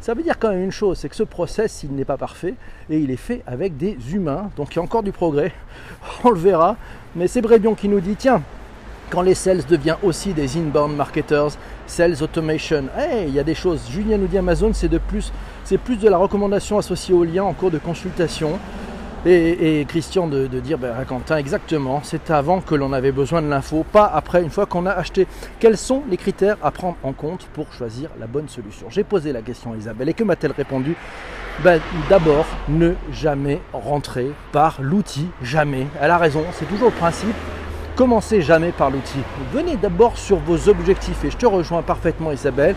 ça 0.00 0.14
veut 0.14 0.22
dire 0.22 0.38
quand 0.38 0.50
même 0.50 0.64
une 0.64 0.72
chose, 0.72 0.98
c'est 0.98 1.08
que 1.08 1.16
ce 1.16 1.22
process, 1.22 1.82
il 1.84 1.94
n'est 1.94 2.04
pas 2.04 2.16
parfait 2.16 2.54
et 2.88 2.98
il 2.98 3.10
est 3.10 3.16
fait 3.16 3.42
avec 3.46 3.76
des 3.76 3.96
humains. 4.12 4.50
Donc 4.56 4.72
il 4.72 4.76
y 4.76 4.78
a 4.78 4.82
encore 4.82 5.02
du 5.02 5.12
progrès, 5.12 5.52
on 6.24 6.30
le 6.30 6.38
verra. 6.38 6.76
Mais 7.14 7.28
c'est 7.28 7.42
Brébion 7.42 7.74
qui 7.74 7.88
nous 7.88 8.00
dit, 8.00 8.16
tiens, 8.16 8.42
quand 9.10 9.22
les 9.22 9.34
sales 9.34 9.64
deviennent 9.68 9.96
aussi 10.02 10.32
des 10.32 10.56
inbound 10.56 10.96
marketers, 10.96 11.50
sales 11.86 12.22
automation, 12.22 12.84
hey, 12.96 13.28
il 13.28 13.34
y 13.34 13.40
a 13.40 13.44
des 13.44 13.54
choses. 13.56 13.82
Julien 13.90 14.16
nous 14.16 14.28
dit 14.28 14.38
Amazon, 14.38 14.72
c'est 14.72 14.88
de 14.88 14.98
plus, 14.98 15.32
c'est 15.64 15.78
plus 15.78 15.96
de 15.96 16.08
la 16.08 16.16
recommandation 16.16 16.78
associée 16.78 17.14
au 17.14 17.24
lien 17.24 17.42
en 17.42 17.52
cours 17.52 17.70
de 17.70 17.78
consultation. 17.78 18.58
Et, 19.26 19.84
Christian 19.86 20.28
de, 20.28 20.46
dire, 20.46 20.78
ben, 20.78 20.94
Quentin, 21.06 21.36
exactement, 21.36 22.00
c'est 22.02 22.30
avant 22.30 22.62
que 22.62 22.74
l'on 22.74 22.94
avait 22.94 23.12
besoin 23.12 23.42
de 23.42 23.48
l'info, 23.48 23.84
pas 23.92 24.06
après, 24.06 24.42
une 24.42 24.48
fois 24.48 24.64
qu'on 24.64 24.86
a 24.86 24.92
acheté. 24.92 25.26
Quels 25.58 25.76
sont 25.76 26.02
les 26.08 26.16
critères 26.16 26.56
à 26.62 26.70
prendre 26.70 26.96
en 27.02 27.12
compte 27.12 27.46
pour 27.52 27.70
choisir 27.72 28.08
la 28.18 28.26
bonne 28.26 28.48
solution? 28.48 28.86
J'ai 28.88 29.04
posé 29.04 29.32
la 29.32 29.42
question 29.42 29.74
à 29.74 29.76
Isabelle 29.76 30.08
et 30.08 30.14
que 30.14 30.24
m'a-t-elle 30.24 30.52
répondu? 30.52 30.96
Ben, 31.62 31.80
D'abord, 32.08 32.46
ne 32.70 32.94
jamais 33.12 33.60
rentrer 33.74 34.30
par 34.52 34.78
l'outil, 34.80 35.28
jamais. 35.42 35.86
Elle 36.00 36.10
a 36.10 36.18
raison, 36.18 36.42
c'est 36.54 36.66
toujours 36.66 36.88
le 36.88 36.96
principe. 36.96 37.36
Commencez 37.96 38.40
jamais 38.40 38.72
par 38.72 38.90
l'outil. 38.90 39.18
Venez 39.52 39.76
d'abord 39.76 40.16
sur 40.16 40.38
vos 40.38 40.70
objectifs 40.70 41.22
et 41.24 41.30
je 41.30 41.36
te 41.36 41.44
rejoins 41.44 41.82
parfaitement 41.82 42.32
Isabelle. 42.32 42.74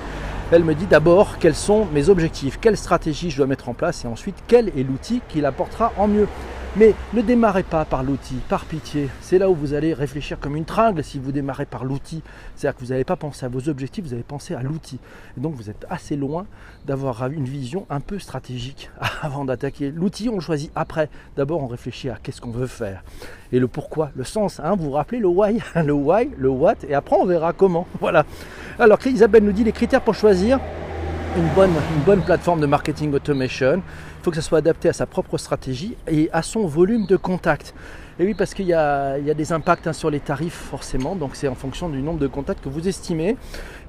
Elle 0.56 0.64
me 0.64 0.76
dit 0.76 0.86
d'abord 0.86 1.40
quels 1.40 1.56
sont 1.56 1.88
mes 1.94 2.10
objectifs, 2.10 2.60
quelle 2.62 2.78
stratégie 2.78 3.32
je 3.32 3.38
dois 3.38 3.48
mettre 3.48 3.70
en 3.70 3.74
place? 3.74 4.06
Et 4.06 4.08
ensuite 4.08 4.36
quel 4.48 4.70
est 4.78 4.84
l'outil 4.84 5.20
qui 5.28 5.42
l'apportera 5.42 5.92
en 5.98 6.08
mieux? 6.08 6.28
Mais 6.76 6.96
ne 7.14 7.22
démarrez 7.22 7.62
pas 7.62 7.86
par 7.86 8.02
l'outil, 8.02 8.34
par 8.50 8.66
pitié. 8.66 9.08
C'est 9.22 9.38
là 9.38 9.48
où 9.48 9.54
vous 9.54 9.76
allez 9.76 9.94
réfléchir 9.94 10.40
comme 10.40 10.56
une 10.56 10.66
tringle 10.66 11.04
si 11.04 11.20
vous 11.20 11.32
démarrez 11.32 11.68
par 11.68 11.86
l'outil. 11.86 12.24
C'est-à-dire 12.56 12.76
que 12.76 12.84
vous 12.84 12.90
n'avez 12.90 13.04
pas 13.04 13.16
pensé 13.16 13.46
à 13.46 13.50
vos 13.50 13.70
objectifs, 13.70 14.04
vous 14.04 14.14
avez 14.14 14.24
pensé 14.24 14.56
à 14.56 14.64
l'outil. 14.64 14.98
Donc 15.38 15.54
vous 15.54 15.70
êtes 15.70 15.86
assez 15.92 16.16
loin 16.16 16.48
d'avoir 16.88 17.28
une 17.28 17.46
vision 17.46 17.86
un 17.92 18.00
peu 18.00 18.18
stratégique 18.18 18.90
avant 19.22 19.46
d'attaquer. 19.46 19.92
L'outil, 19.92 20.30
on 20.30 20.36
le 20.36 20.42
choisit 20.42 20.72
après. 20.74 21.10
D'abord, 21.38 21.62
on 21.62 21.68
réfléchit 21.68 22.10
à 22.10 22.18
qu'est-ce 22.22 22.42
qu'on 22.42 22.50
veut 22.50 22.66
faire. 22.66 23.04
Et 23.52 23.60
le 23.60 23.68
pourquoi, 23.68 24.10
le 24.16 24.24
sens. 24.24 24.60
Hein, 24.60 24.76
vous 24.76 24.86
vous 24.86 24.92
rappelez 24.94 25.20
le 25.20 25.28
why, 25.28 25.62
le 25.76 25.94
why, 25.94 26.32
le 26.36 26.50
what, 26.50 26.78
et 26.90 26.96
après 26.96 27.18
on 27.20 27.26
verra 27.26 27.54
comment. 27.54 27.86
Voilà. 28.00 28.26
Alors 28.80 28.98
Isabelle 29.06 29.44
nous 29.44 29.52
dit 29.52 29.64
les 29.64 29.72
critères 29.72 30.02
pour 30.02 30.16
choisir 30.16 30.60
une 31.38 31.48
bonne, 31.56 31.72
une 31.96 32.04
bonne 32.04 32.22
plateforme 32.24 32.62
de 32.62 32.66
marketing 32.66 33.14
automation. 33.14 33.84
Il 34.24 34.28
faut 34.28 34.32
que 34.32 34.38
ça 34.38 34.42
soit 34.42 34.60
adapté 34.60 34.88
à 34.88 34.94
sa 34.94 35.06
propre 35.06 35.38
stratégie 35.38 35.98
et 36.08 36.30
à 36.32 36.44
son 36.44 36.66
volume 36.66 37.06
de 37.08 37.18
contact. 37.18 37.74
Et 38.20 38.26
oui, 38.26 38.34
parce 38.34 38.54
qu'il 38.54 38.68
y, 38.68 38.74
a, 38.74 39.18
des 39.20 39.52
impacts 39.52 39.86
hein, 39.86 39.92
sur 39.92 40.10
les 40.10 40.22
tarifs 40.22 40.54
forcément, 40.54 41.18
donc 41.18 41.32
c'est 41.34 41.50
en 41.50 41.56
fonction 41.56 41.90
du 41.90 42.02
nombre 42.02 42.20
de 42.20 42.28
contacts 42.28 42.64
que 42.64 42.70
vous 42.70 42.88
estimez. 42.88 43.36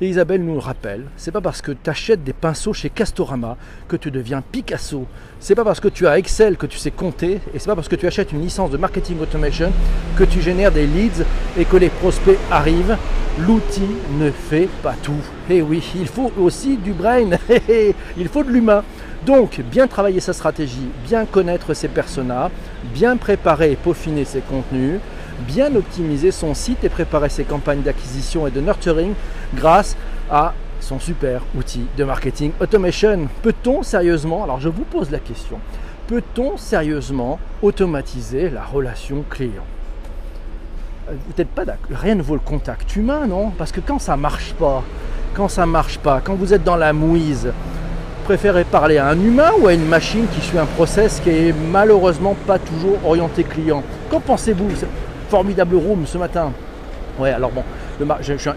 Et 0.01 0.09
Isabelle 0.09 0.43
nous 0.43 0.55
le 0.55 0.59
rappelle, 0.59 1.05
c'est 1.17 1.31
pas 1.31 1.41
parce 1.41 1.63
que 1.63 1.71
tu 1.71 1.89
achètes 1.89 2.25
des 2.25 2.33
pinceaux 2.33 2.73
chez 2.73 2.91
Castorama 2.91 3.57
que 3.87 3.95
tu 3.95 4.11
deviens 4.11 4.43
Picasso. 4.43 5.07
C'est 5.39 5.55
pas 5.55 5.63
parce 5.63 5.79
que 5.79 5.87
tu 5.87 6.05
as 6.09 6.19
Excel 6.19 6.57
que 6.57 6.67
tu 6.67 6.79
sais 6.79 6.91
compter, 6.91 7.35
et 7.55 7.61
c'est 7.61 7.67
pas 7.67 7.77
parce 7.77 7.89
que 7.89 7.95
tu 7.95 8.09
achètes 8.09 8.33
une 8.33 8.41
licence 8.41 8.73
de 8.73 8.77
marketing 8.77 9.21
automation 9.21 9.71
que 10.17 10.25
tu 10.25 10.41
génères 10.41 10.73
des 10.73 10.89
leads 10.89 11.25
et 11.57 11.65
que 11.65 11.77
les 11.77 11.91
prospects 11.91 12.39
arrivent. 12.51 12.97
L'outil 13.39 13.87
ne 14.19 14.33
fait 14.33 14.69
pas 14.83 14.95
tout. 15.01 15.13
Et 15.49 15.63
oui, 15.63 15.89
il 15.95 16.09
faut 16.09 16.33
aussi 16.41 16.77
du 16.77 16.93
brain, 16.93 17.31
il 18.17 18.29
faut 18.29 18.43
de 18.43 18.51
l'humain. 18.51 18.83
Donc, 19.27 19.61
bien 19.61 19.87
travailler 19.87 20.21
sa 20.21 20.35
stratégie, 20.35 20.89
bien 21.07 21.25
connaître 21.25 21.73
ses 21.73 21.89
personas, 21.89 22.51
bien 22.93 23.17
préparer 23.17 23.73
et 23.73 23.77
peaufiner 23.77 24.27
ses 24.27 24.41
contenus, 24.41 25.01
bien 25.47 25.75
optimiser 25.75 26.31
son 26.31 26.53
site 26.53 26.85
et 26.85 26.91
préparer 26.91 27.31
ses 27.31 27.45
campagnes 27.45 27.81
d'acquisition 27.81 28.47
et 28.47 28.51
de 28.51 28.61
nurturing 28.61 29.15
grâce 29.55 29.97
à 30.31 30.53
son 30.81 31.01
super 31.01 31.41
outil 31.57 31.87
de 31.97 32.05
marketing 32.05 32.53
automation. 32.61 33.29
Peut-on 33.43 33.83
sérieusement, 33.83 34.45
alors 34.45 34.61
je 34.61 34.69
vous 34.69 34.85
pose 34.85 35.11
la 35.11 35.21
question, 35.21 35.59
peut-on 36.07 36.59
sérieusement 36.59 37.39
automatiser 37.63 38.51
la 38.51 38.63
relation 38.63 39.25
client? 39.31 39.65
Euh, 41.09 41.15
Vous 41.27 41.33
n'êtes 41.39 41.49
pas 41.49 41.65
d'accord, 41.65 41.97
rien 41.97 42.15
ne 42.15 42.23
vaut 42.23 42.35
le 42.35 42.41
contact 42.41 42.95
humain, 42.95 43.27
non? 43.27 43.51
Parce 43.57 43.73
que 43.73 43.81
quand 43.81 43.99
ça 43.99 44.19
marche 44.19 44.53
pas, 44.53 44.83
quand 45.33 45.49
ça 45.49 45.65
marche 45.65 45.99
pas, 45.99 46.21
quand 46.23 46.35
vous 46.35 46.53
êtes 46.53 46.63
dans 46.63 46.77
la 46.77 46.93
mouise, 46.93 47.51
préférez 48.25 48.65
parler 48.65 48.97
à 48.97 49.09
un 49.09 49.21
humain 49.21 49.51
ou 49.61 49.69
à 49.69 49.75
une 49.75 49.87
machine 49.87 50.27
qui 50.35 50.41
suit 50.41 50.59
un 50.59 50.65
process 50.65 51.21
qui 51.23 51.29
est 51.29 51.55
malheureusement 51.71 52.35
pas 52.47 52.59
toujours 52.59 52.97
orienté 53.05 53.45
client? 53.45 53.83
Qu'en 54.11 54.19
pensez-vous? 54.19 54.71
Formidable 55.29 55.77
room 55.77 56.07
ce 56.07 56.17
matin. 56.17 56.51
Ouais, 57.19 57.31
alors 57.31 57.51
bon, 57.51 57.63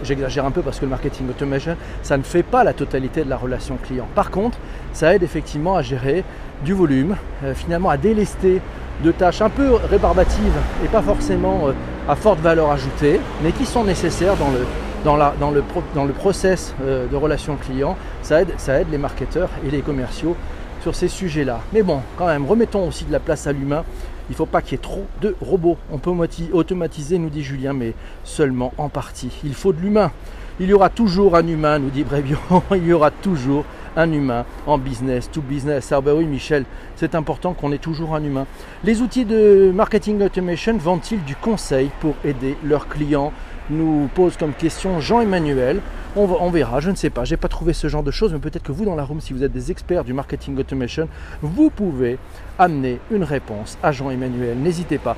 j'exagère 0.02 0.46
un 0.46 0.50
peu 0.50 0.62
parce 0.62 0.78
que 0.78 0.86
le 0.86 0.90
marketing 0.90 1.28
automation, 1.28 1.76
ça 2.02 2.16
ne 2.16 2.22
fait 2.22 2.42
pas 2.42 2.64
la 2.64 2.72
totalité 2.72 3.22
de 3.24 3.30
la 3.30 3.36
relation 3.36 3.76
client. 3.76 4.08
Par 4.14 4.30
contre, 4.30 4.58
ça 4.94 5.14
aide 5.14 5.22
effectivement 5.22 5.76
à 5.76 5.82
gérer 5.82 6.24
du 6.64 6.72
volume, 6.72 7.14
euh, 7.44 7.54
finalement 7.54 7.90
à 7.90 7.96
délester 7.96 8.60
de 9.04 9.12
tâches 9.12 9.42
un 9.42 9.50
peu 9.50 9.74
rébarbatives 9.74 10.58
et 10.84 10.88
pas 10.88 11.02
forcément 11.02 11.68
euh, 11.68 11.72
à 12.08 12.16
forte 12.16 12.40
valeur 12.40 12.70
ajoutée, 12.70 13.20
mais 13.44 13.52
qui 13.52 13.66
sont 13.66 13.84
nécessaires 13.84 14.36
dans 14.36 14.50
le, 14.50 14.66
dans, 15.04 15.16
dans, 15.16 15.50
le, 15.50 15.62
dans 15.94 16.04
le 16.04 16.12
process 16.12 16.74
euh, 16.82 17.06
de 17.06 17.16
relation 17.16 17.56
client, 17.56 17.96
ça 18.22 18.42
aide, 18.42 18.52
ça 18.56 18.80
aide 18.80 18.88
les 18.90 18.98
marketeurs 18.98 19.50
et 19.66 19.70
les 19.70 19.80
commerciaux 19.80 20.36
sur 20.82 20.94
ces 20.94 21.08
sujets-là. 21.08 21.60
Mais 21.72 21.82
bon, 21.82 22.00
quand 22.16 22.26
même, 22.26 22.46
remettons 22.46 22.86
aussi 22.86 23.04
de 23.04 23.12
la 23.12 23.20
place 23.20 23.46
à 23.46 23.52
l'humain. 23.52 23.84
Il 24.28 24.32
ne 24.32 24.36
faut 24.36 24.46
pas 24.46 24.60
qu'il 24.60 24.72
y 24.72 24.74
ait 24.74 24.82
trop 24.82 25.06
de 25.22 25.34
robots. 25.40 25.78
On 25.90 25.98
peut 25.98 26.10
automatiser, 26.52 27.18
nous 27.18 27.30
dit 27.30 27.42
Julien, 27.42 27.72
mais 27.72 27.94
seulement 28.24 28.74
en 28.76 28.90
partie. 28.90 29.30
Il 29.42 29.54
faut 29.54 29.72
de 29.72 29.80
l'humain. 29.80 30.12
Il 30.60 30.68
y 30.68 30.72
aura 30.74 30.90
toujours 30.90 31.34
un 31.34 31.46
humain, 31.46 31.78
nous 31.78 31.88
dit 31.88 32.04
Brévion. 32.04 32.38
Il 32.72 32.86
y 32.86 32.92
aura 32.92 33.10
toujours 33.10 33.64
un 33.96 34.12
humain 34.12 34.44
en 34.66 34.76
business 34.76 35.30
to 35.30 35.40
business. 35.40 35.92
Ah 35.92 36.00
ben 36.00 36.12
oui, 36.12 36.26
Michel, 36.26 36.64
c'est 36.96 37.14
important 37.14 37.54
qu'on 37.54 37.72
ait 37.72 37.78
toujours 37.78 38.14
un 38.14 38.22
humain. 38.22 38.46
Les 38.84 39.00
outils 39.00 39.24
de 39.24 39.72
marketing 39.74 40.20
automation 40.22 40.76
vendent-ils 40.76 41.24
du 41.24 41.34
conseil 41.36 41.90
pour 42.00 42.14
aider 42.24 42.56
leurs 42.64 42.86
clients 42.86 43.32
nous 43.70 44.08
pose 44.14 44.36
comme 44.36 44.52
question 44.52 45.00
Jean-Emmanuel. 45.00 45.80
On, 46.16 46.50
verra, 46.50 46.80
je 46.80 46.90
ne 46.90 46.96
sais 46.96 47.10
pas, 47.10 47.24
j'ai 47.24 47.36
pas 47.36 47.48
trouvé 47.48 47.72
ce 47.72 47.86
genre 47.86 48.02
de 48.02 48.10
choses, 48.10 48.32
mais 48.32 48.40
peut-être 48.40 48.64
que 48.64 48.72
vous 48.72 48.84
dans 48.84 48.96
la 48.96 49.04
room, 49.04 49.20
si 49.20 49.32
vous 49.32 49.44
êtes 49.44 49.52
des 49.52 49.70
experts 49.70 50.02
du 50.04 50.12
marketing 50.12 50.58
automation, 50.58 51.08
vous 51.42 51.70
pouvez 51.70 52.18
amener 52.58 52.98
une 53.12 53.22
réponse 53.22 53.78
à 53.82 53.92
Jean-Emmanuel. 53.92 54.58
N'hésitez 54.58 54.98
pas. 54.98 55.16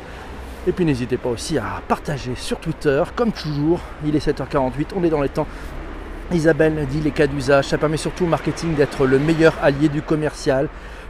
Et 0.67 0.73
puis 0.73 0.85
n'hésitez 0.85 1.17
pas 1.17 1.31
aussi 1.31 1.57
à 1.57 1.81
partager 1.89 2.35
sur 2.35 2.59
Twitter, 2.59 3.03
comme 3.17 3.33
toujours. 3.33 3.81
Il 4.05 4.15
est 4.15 4.27
7h48, 4.27 4.89
on 4.95 5.05
est 5.05 5.09
dans 5.09 5.23
les 5.23 5.31
temps. 5.31 5.47
Isabelle 6.33 6.87
dit 6.91 7.01
les 7.01 7.13
cas 7.13 7.27
d'usage. 7.27 7.69
Ça 7.69 7.79
permet 7.79 7.97
surtout 7.97 8.25
au 8.25 8.29
marketing 8.29 8.75
d'être 8.75 9.07
le 9.07 9.19
meilleur 9.19 9.55
allié 9.63 9.89
du 9.89 10.03
commercial. 10.03 10.69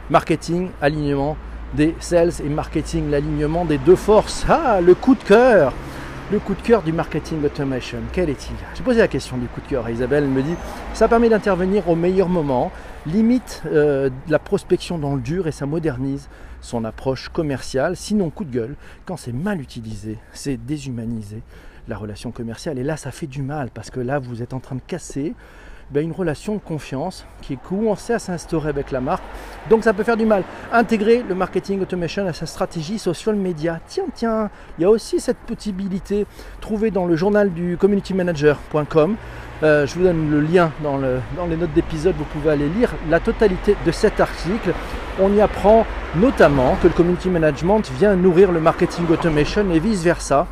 Marketing, 0.09 0.69
alignement 0.81 1.37
des 1.73 1.95
sales 1.99 2.31
et 2.43 2.49
marketing, 2.49 3.09
l'alignement 3.11 3.65
des 3.65 3.77
deux 3.77 3.95
forces. 3.95 4.45
Ah, 4.49 4.79
le 4.81 4.95
coup 4.95 5.15
de 5.15 5.23
cœur 5.23 5.73
le 6.31 6.39
coup 6.39 6.55
de 6.55 6.61
cœur 6.61 6.81
du 6.81 6.93
marketing 6.93 7.43
automation, 7.43 7.97
quel 8.13 8.29
est-il? 8.29 8.55
J'ai 8.73 8.83
posé 8.83 8.99
la 8.99 9.09
question 9.09 9.37
du 9.37 9.47
coup 9.47 9.59
de 9.59 9.67
cœur 9.67 9.85
à 9.85 9.91
Isabelle, 9.91 10.23
elle 10.23 10.29
me 10.29 10.41
dit 10.41 10.55
ça 10.93 11.09
permet 11.09 11.27
d'intervenir 11.27 11.89
au 11.89 11.95
meilleur 11.95 12.29
moment, 12.29 12.71
limite 13.05 13.61
euh, 13.65 14.09
la 14.29 14.39
prospection 14.39 14.97
dans 14.97 15.15
le 15.15 15.21
dur 15.21 15.47
et 15.47 15.51
ça 15.51 15.65
modernise 15.65 16.29
son 16.61 16.85
approche 16.85 17.27
commerciale. 17.27 17.97
Sinon, 17.97 18.29
coup 18.29 18.45
de 18.45 18.53
gueule, 18.53 18.75
quand 19.05 19.17
c'est 19.17 19.33
mal 19.33 19.59
utilisé, 19.59 20.17
c'est 20.31 20.55
déshumanisé. 20.55 21.41
la 21.89 21.97
relation 21.97 22.31
commerciale. 22.31 22.77
Et 22.79 22.83
là, 22.83 22.95
ça 22.95 23.11
fait 23.11 23.27
du 23.27 23.41
mal 23.41 23.69
parce 23.73 23.89
que 23.89 23.99
là, 23.99 24.19
vous 24.19 24.41
êtes 24.41 24.53
en 24.53 24.59
train 24.59 24.75
de 24.75 24.81
casser 24.87 25.33
ben, 25.91 26.03
une 26.03 26.13
relation 26.13 26.55
de 26.55 26.59
confiance 26.59 27.25
qui 27.41 27.57
commencé 27.57 28.13
à 28.13 28.19
s'instaurer 28.19 28.69
avec 28.69 28.91
la 28.91 29.01
marque. 29.01 29.23
Donc 29.69 29.83
ça 29.83 29.93
peut 29.93 30.03
faire 30.03 30.17
du 30.17 30.25
mal. 30.25 30.43
Intégrer 30.71 31.23
le 31.27 31.35
marketing 31.35 31.81
automation 31.81 32.25
à 32.27 32.33
sa 32.33 32.45
stratégie 32.45 32.97
social 32.97 33.35
media. 33.35 33.79
Tiens, 33.87 34.05
tiens, 34.13 34.49
il 34.77 34.83
y 34.83 34.85
a 34.85 34.89
aussi 34.89 35.19
cette 35.19 35.37
possibilité 35.37 36.25
trouvée 36.61 36.91
dans 36.91 37.05
le 37.05 37.15
journal 37.15 37.51
du 37.51 37.77
communitymanager.com. 37.77 39.15
Euh, 39.63 39.85
je 39.85 39.93
vous 39.93 40.03
donne 40.03 40.31
le 40.31 40.41
lien 40.41 40.71
dans, 40.81 40.99
dans 40.99 41.45
les 41.47 41.55
notes 41.55 41.73
d'épisode, 41.73 42.15
vous 42.17 42.25
pouvez 42.25 42.49
aller 42.49 42.67
lire 42.67 42.95
la 43.09 43.19
totalité 43.19 43.75
de 43.85 43.91
cet 43.91 44.19
article. 44.19 44.73
On 45.19 45.31
y 45.33 45.41
apprend 45.41 45.85
notamment 46.15 46.77
que 46.81 46.87
le 46.87 46.93
community 46.93 47.29
management 47.29 47.83
vient 47.99 48.15
nourrir 48.15 48.51
le 48.51 48.59
marketing 48.59 49.07
automation 49.09 49.69
et 49.71 49.79
vice-versa. 49.79 50.47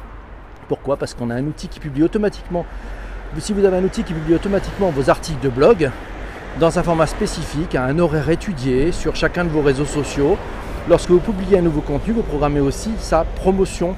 Pourquoi? 0.68 0.98
Parce 0.98 1.16
qu'on 1.16 1.32
a 1.32 1.36
un 1.36 1.46
outil 1.48 1.68
qui 1.68 1.80
publie 1.80 2.04
automatiquement 2.04 2.66
si 3.38 3.54
vous 3.54 3.64
avez 3.64 3.78
un 3.78 3.84
outil 3.84 4.04
qui 4.04 4.14
publie 4.14 4.34
automatiquement 4.34 4.90
vos 4.90 5.10
articles 5.10 5.42
de 5.42 5.50
blog 5.50 5.92
dans 6.60 6.80
un 6.80 6.84
format 6.84 7.06
spécifique, 7.06 7.76
à 7.76 7.86
un 7.86 8.00
horaire 8.00 8.30
étudié 8.30 8.92
sur 8.92 9.16
chacun 9.16 9.46
de 9.46 9.50
vos 9.50 9.62
réseaux 9.62 9.86
sociaux, 9.86 10.38
lorsque 10.90 11.10
vous 11.10 11.20
publiez 11.20 11.60
un 11.60 11.62
nouveau 11.62 11.82
contenu, 11.82 12.14
vous 12.14 12.24
programmez 12.24 12.60
aussi 12.60 12.92
sa 12.98 13.24
promotion. 13.24 13.96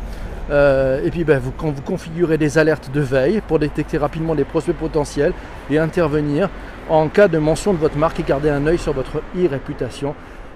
Euh, 0.50 1.04
et 1.04 1.10
puis 1.12 1.24
ben, 1.24 1.40
vous, 1.40 1.52
quand 1.52 1.72
vous 1.72 1.82
configurez 1.82 2.38
des 2.38 2.58
alertes 2.58 2.92
de 2.92 3.00
veille 3.00 3.42
pour 3.48 3.58
détecter 3.58 3.98
rapidement 3.98 4.36
des 4.36 4.44
prospects 4.44 4.76
potentiels 4.76 5.34
et 5.70 5.80
intervenir 5.80 6.50
en 6.90 7.08
cas 7.08 7.30
de 7.30 7.38
mention 7.38 7.74
de 7.74 7.78
votre 7.78 7.98
marque 7.98 8.20
et 8.20 8.24
garder 8.24 8.50
un 8.50 8.68
œil 8.68 8.78
sur 8.78 8.92
votre 8.92 9.22
e-réputation. 9.36 10.14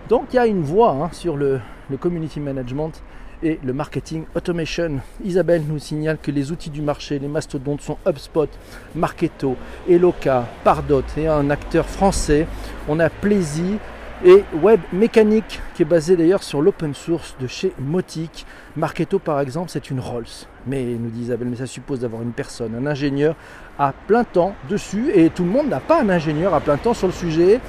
Donc 0.09 0.25
il 0.33 0.35
y 0.35 0.39
a 0.39 0.47
une 0.47 0.63
voie 0.63 0.91
hein, 0.91 1.09
sur 1.13 1.37
le, 1.37 1.61
le 1.89 1.97
community 1.97 2.41
management 2.41 3.01
et 3.45 3.59
le 3.63 3.73
marketing 3.73 4.23
automation. 4.35 4.99
Isabelle 5.23 5.63
nous 5.67 5.77
signale 5.77 6.17
que 6.21 6.31
les 6.31 6.51
outils 6.51 6.71
du 6.71 6.81
marché, 6.81 7.19
les 7.19 7.27
mastodontes 7.27 7.81
sont 7.81 7.97
HubSpot, 8.05 8.49
Marketo, 8.95 9.55
Eloka, 9.87 10.47
Pardot 10.63 11.03
et 11.15 11.27
un 11.27 11.49
acteur 11.51 11.85
français. 11.85 12.47
On 12.89 12.99
a 12.99 13.09
Plaisy 13.09 13.77
et 14.25 14.43
Web 14.61 14.79
Mécanique 14.91 15.61
qui 15.75 15.83
est 15.83 15.85
basé 15.85 16.15
d'ailleurs 16.15 16.41
sur 16.41 16.61
l'open 16.61 16.95
source 16.95 17.35
de 17.39 17.45
chez 17.45 17.71
Motic. 17.79 18.47
Marketo 18.75 19.19
par 19.19 19.39
exemple 19.39 19.69
c'est 19.69 19.91
une 19.91 19.99
Rolls. 19.99 20.25
Mais 20.65 20.83
nous 20.83 21.11
dit 21.11 21.21
Isabelle, 21.21 21.49
mais 21.49 21.57
ça 21.57 21.67
suppose 21.67 21.99
d'avoir 21.99 22.23
une 22.23 22.31
personne, 22.31 22.73
un 22.75 22.87
ingénieur 22.87 23.35
à 23.77 23.93
plein 24.07 24.23
temps 24.23 24.55
dessus 24.69 25.11
et 25.13 25.29
tout 25.29 25.43
le 25.43 25.51
monde 25.51 25.69
n'a 25.69 25.79
pas 25.79 26.01
un 26.01 26.09
ingénieur 26.09 26.55
à 26.55 26.61
plein 26.61 26.77
temps 26.77 26.95
sur 26.95 27.07
le 27.07 27.13
sujet. 27.13 27.59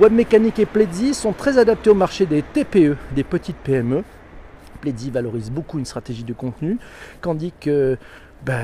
Web 0.00 0.12
Mécanique 0.12 0.58
et 0.58 0.66
Plaisy 0.66 1.12
sont 1.12 1.32
très 1.32 1.58
adaptés 1.58 1.90
au 1.90 1.94
marché 1.94 2.24
des 2.24 2.40
TPE, 2.40 2.96
des 3.14 3.24
petites 3.24 3.56
PME. 3.56 4.04
Pledzi 4.80 5.10
valorise 5.10 5.50
beaucoup 5.50 5.78
une 5.78 5.84
stratégie 5.84 6.24
de 6.24 6.32
contenu, 6.32 6.78
tandis 7.20 7.52
que, 7.60 7.96
ben 8.44 8.62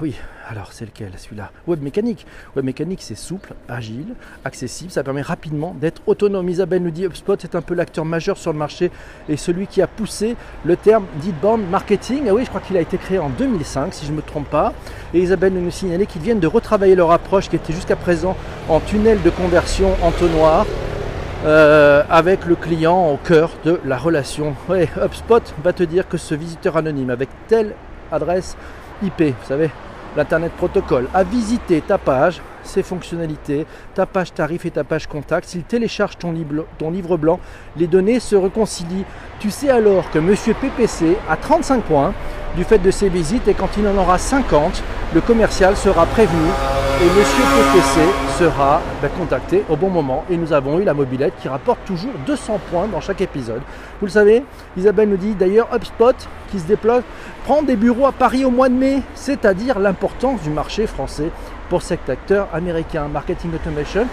oui, 0.00 0.16
alors 0.48 0.72
c'est 0.72 0.84
lequel 0.84 1.12
celui-là? 1.16 1.52
Web 1.68 1.80
mécanique. 1.80 2.26
Web 2.56 2.64
mécanique 2.64 3.02
c'est 3.02 3.14
souple, 3.14 3.54
agile, 3.68 4.14
accessible, 4.44 4.90
ça 4.90 5.04
permet 5.04 5.22
rapidement 5.22 5.76
d'être 5.80 6.02
autonome. 6.06 6.48
Isabelle 6.48 6.82
nous 6.82 6.90
dit 6.90 7.04
HubSpot 7.04 7.34
est 7.34 7.54
un 7.54 7.62
peu 7.62 7.74
l'acteur 7.74 8.04
majeur 8.04 8.36
sur 8.36 8.52
le 8.52 8.58
marché 8.58 8.90
et 9.28 9.36
celui 9.36 9.68
qui 9.68 9.80
a 9.80 9.86
poussé 9.86 10.36
le 10.64 10.76
terme 10.76 11.06
d'Inbound 11.22 11.70
Marketing. 11.70 12.24
Ah 12.28 12.34
oui, 12.34 12.42
je 12.44 12.48
crois 12.48 12.60
qu'il 12.60 12.76
a 12.76 12.80
été 12.80 12.98
créé 12.98 13.20
en 13.20 13.28
2005 13.30 13.94
si 13.94 14.06
je 14.06 14.10
ne 14.10 14.16
me 14.16 14.22
trompe 14.22 14.50
pas. 14.50 14.72
Et 15.14 15.20
Isabelle 15.20 15.52
nous 15.52 15.70
signalait 15.70 16.06
qu'ils 16.06 16.22
viennent 16.22 16.40
de 16.40 16.48
retravailler 16.48 16.96
leur 16.96 17.12
approche 17.12 17.48
qui 17.48 17.54
était 17.56 17.72
jusqu'à 17.72 17.96
présent 17.96 18.36
en 18.68 18.80
tunnel 18.80 19.22
de 19.22 19.30
conversion 19.30 19.94
entonnoir 20.02 20.66
euh, 21.44 22.04
avec 22.08 22.46
le 22.46 22.54
client 22.54 23.10
au 23.10 23.16
cœur 23.16 23.50
de 23.64 23.80
la 23.84 23.96
relation. 23.96 24.54
Ouais, 24.68 24.88
HubSpot 24.96 25.42
va 25.64 25.72
te 25.72 25.82
dire 25.82 26.08
que 26.08 26.16
ce 26.16 26.36
visiteur 26.36 26.76
anonyme 26.76 27.10
avec 27.10 27.28
telle 27.48 27.74
adresse 28.12 28.56
IP, 29.02 29.22
vous 29.22 29.48
savez, 29.48 29.70
l'Internet 30.16 30.52
Protocol, 30.52 31.08
a 31.12 31.24
visité 31.24 31.80
ta 31.80 31.98
page, 31.98 32.40
ses 32.64 32.82
fonctionnalités, 32.82 33.66
ta 33.94 34.06
page 34.06 34.34
tarif 34.34 34.66
et 34.66 34.70
ta 34.70 34.84
page 34.84 35.06
contact. 35.06 35.48
S'il 35.48 35.62
télécharge 35.64 36.18
ton, 36.18 36.32
livre 36.32 37.16
blanc, 37.16 37.40
les 37.76 37.86
données 37.86 38.20
se 38.20 38.36
réconcilient. 38.36 39.04
Tu 39.40 39.50
sais 39.50 39.70
alors 39.70 40.10
que 40.10 40.18
Monsieur 40.18 40.54
PPC 40.54 41.16
a 41.28 41.36
35 41.36 41.82
points 41.84 42.14
du 42.56 42.64
fait 42.64 42.78
de 42.78 42.90
ses 42.90 43.08
visites 43.08 43.48
et 43.48 43.54
quand 43.54 43.76
il 43.78 43.86
en 43.86 43.96
aura 43.96 44.18
50, 44.18 44.82
le 45.14 45.20
commercial 45.20 45.76
sera 45.76 46.06
prévenu 46.06 46.48
et 47.00 47.04
Monsieur 47.04 47.42
PPC 47.56 48.00
sera 48.38 48.80
ben, 49.00 49.10
contacté 49.18 49.64
au 49.68 49.76
bon 49.76 49.90
moment. 49.90 50.24
Et 50.30 50.36
nous 50.36 50.52
avons 50.52 50.78
eu 50.78 50.84
la 50.84 50.94
mobilette 50.94 51.32
qui 51.40 51.48
rapporte 51.48 51.84
toujours 51.84 52.12
200 52.26 52.60
points 52.70 52.86
dans 52.86 53.00
chaque 53.00 53.20
épisode. 53.20 53.62
Vous 54.00 54.06
le 54.06 54.12
savez, 54.12 54.44
Isabelle 54.76 55.08
nous 55.08 55.16
dit 55.16 55.34
d'ailleurs 55.34 55.68
HubSpot 55.74 56.14
qui 56.50 56.60
se 56.60 56.66
déploie 56.66 57.02
prend 57.44 57.62
des 57.62 57.76
bureaux 57.76 58.06
à 58.06 58.12
Paris 58.12 58.44
au 58.44 58.50
mois 58.50 58.68
de 58.68 58.74
mai, 58.74 59.02
c'est-à-dire 59.14 59.78
l'importance 59.78 60.42
du 60.42 60.50
marché 60.50 60.86
français 60.86 61.30
pour 61.72 61.80
cet 61.80 62.10
acteur 62.10 62.48
américain. 62.52 63.08
Marketing 63.08 63.54
Automation, 63.54 64.06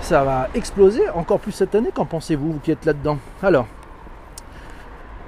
ça 0.00 0.24
va 0.24 0.48
exploser 0.52 1.08
encore 1.10 1.38
plus 1.38 1.52
cette 1.52 1.72
année. 1.76 1.90
Qu'en 1.94 2.06
pensez-vous, 2.06 2.54
vous 2.54 2.58
qui 2.58 2.72
êtes 2.72 2.84
là-dedans? 2.84 3.18
Alors, 3.40 3.68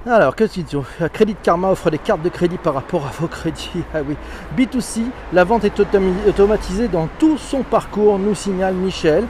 alors, 0.05 0.35
qu'ils 0.35 0.65
disent 0.65 0.81
Crédit 1.13 1.37
Karma 1.41 1.69
offre 1.69 1.89
des 1.89 1.97
cartes 1.97 2.21
de 2.21 2.27
crédit 2.27 2.57
par 2.57 2.73
rapport 2.73 3.07
à 3.07 3.11
vos 3.17 3.27
crédits. 3.29 3.69
Ah 3.93 3.99
oui. 4.05 4.17
B2C, 4.57 5.03
la 5.31 5.45
vente 5.45 5.63
est 5.63 5.79
automatisée 5.79 6.89
dans 6.89 7.07
tout 7.19 7.37
son 7.37 7.63
parcours, 7.63 8.19
nous 8.19 8.35
signale 8.35 8.73
Michel. 8.73 9.23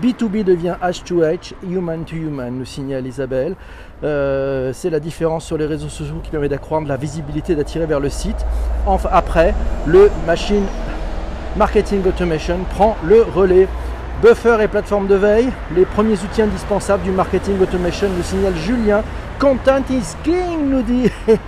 B2B 0.00 0.44
devient 0.44 0.76
H2H, 0.80 1.54
human 1.68 2.04
to 2.04 2.14
human, 2.14 2.56
nous 2.56 2.64
signale 2.64 3.04
Isabelle. 3.04 3.56
Euh, 4.04 4.72
c'est 4.72 4.90
la 4.90 5.00
différence 5.00 5.44
sur 5.44 5.58
les 5.58 5.66
réseaux 5.66 5.88
sociaux 5.88 6.20
qui 6.22 6.30
permet 6.30 6.48
d'accroître 6.48 6.86
la 6.86 6.96
visibilité, 6.96 7.56
d'attirer 7.56 7.86
vers 7.86 7.98
le 7.98 8.10
site. 8.10 8.46
Enfin, 8.86 9.08
après, 9.10 9.54
le 9.86 10.08
machine 10.24 10.62
Marketing 11.56 12.06
Automation 12.06 12.58
prend 12.68 12.96
le 13.02 13.22
relais. 13.22 13.66
Buffer 14.20 14.58
et 14.62 14.68
plateforme 14.68 15.06
de 15.06 15.14
veille, 15.14 15.50
les 15.74 15.84
premiers 15.84 16.14
outils 16.22 16.40
indispensables 16.40 17.02
du 17.02 17.10
marketing 17.10 17.60
automation, 17.60 18.08
nous 18.08 18.22
signale 18.22 18.54
Julien. 18.56 19.02
Content 19.38 19.82
is 19.90 20.16
king, 20.24 20.70
nous 20.70 20.80
dit. 20.80 21.10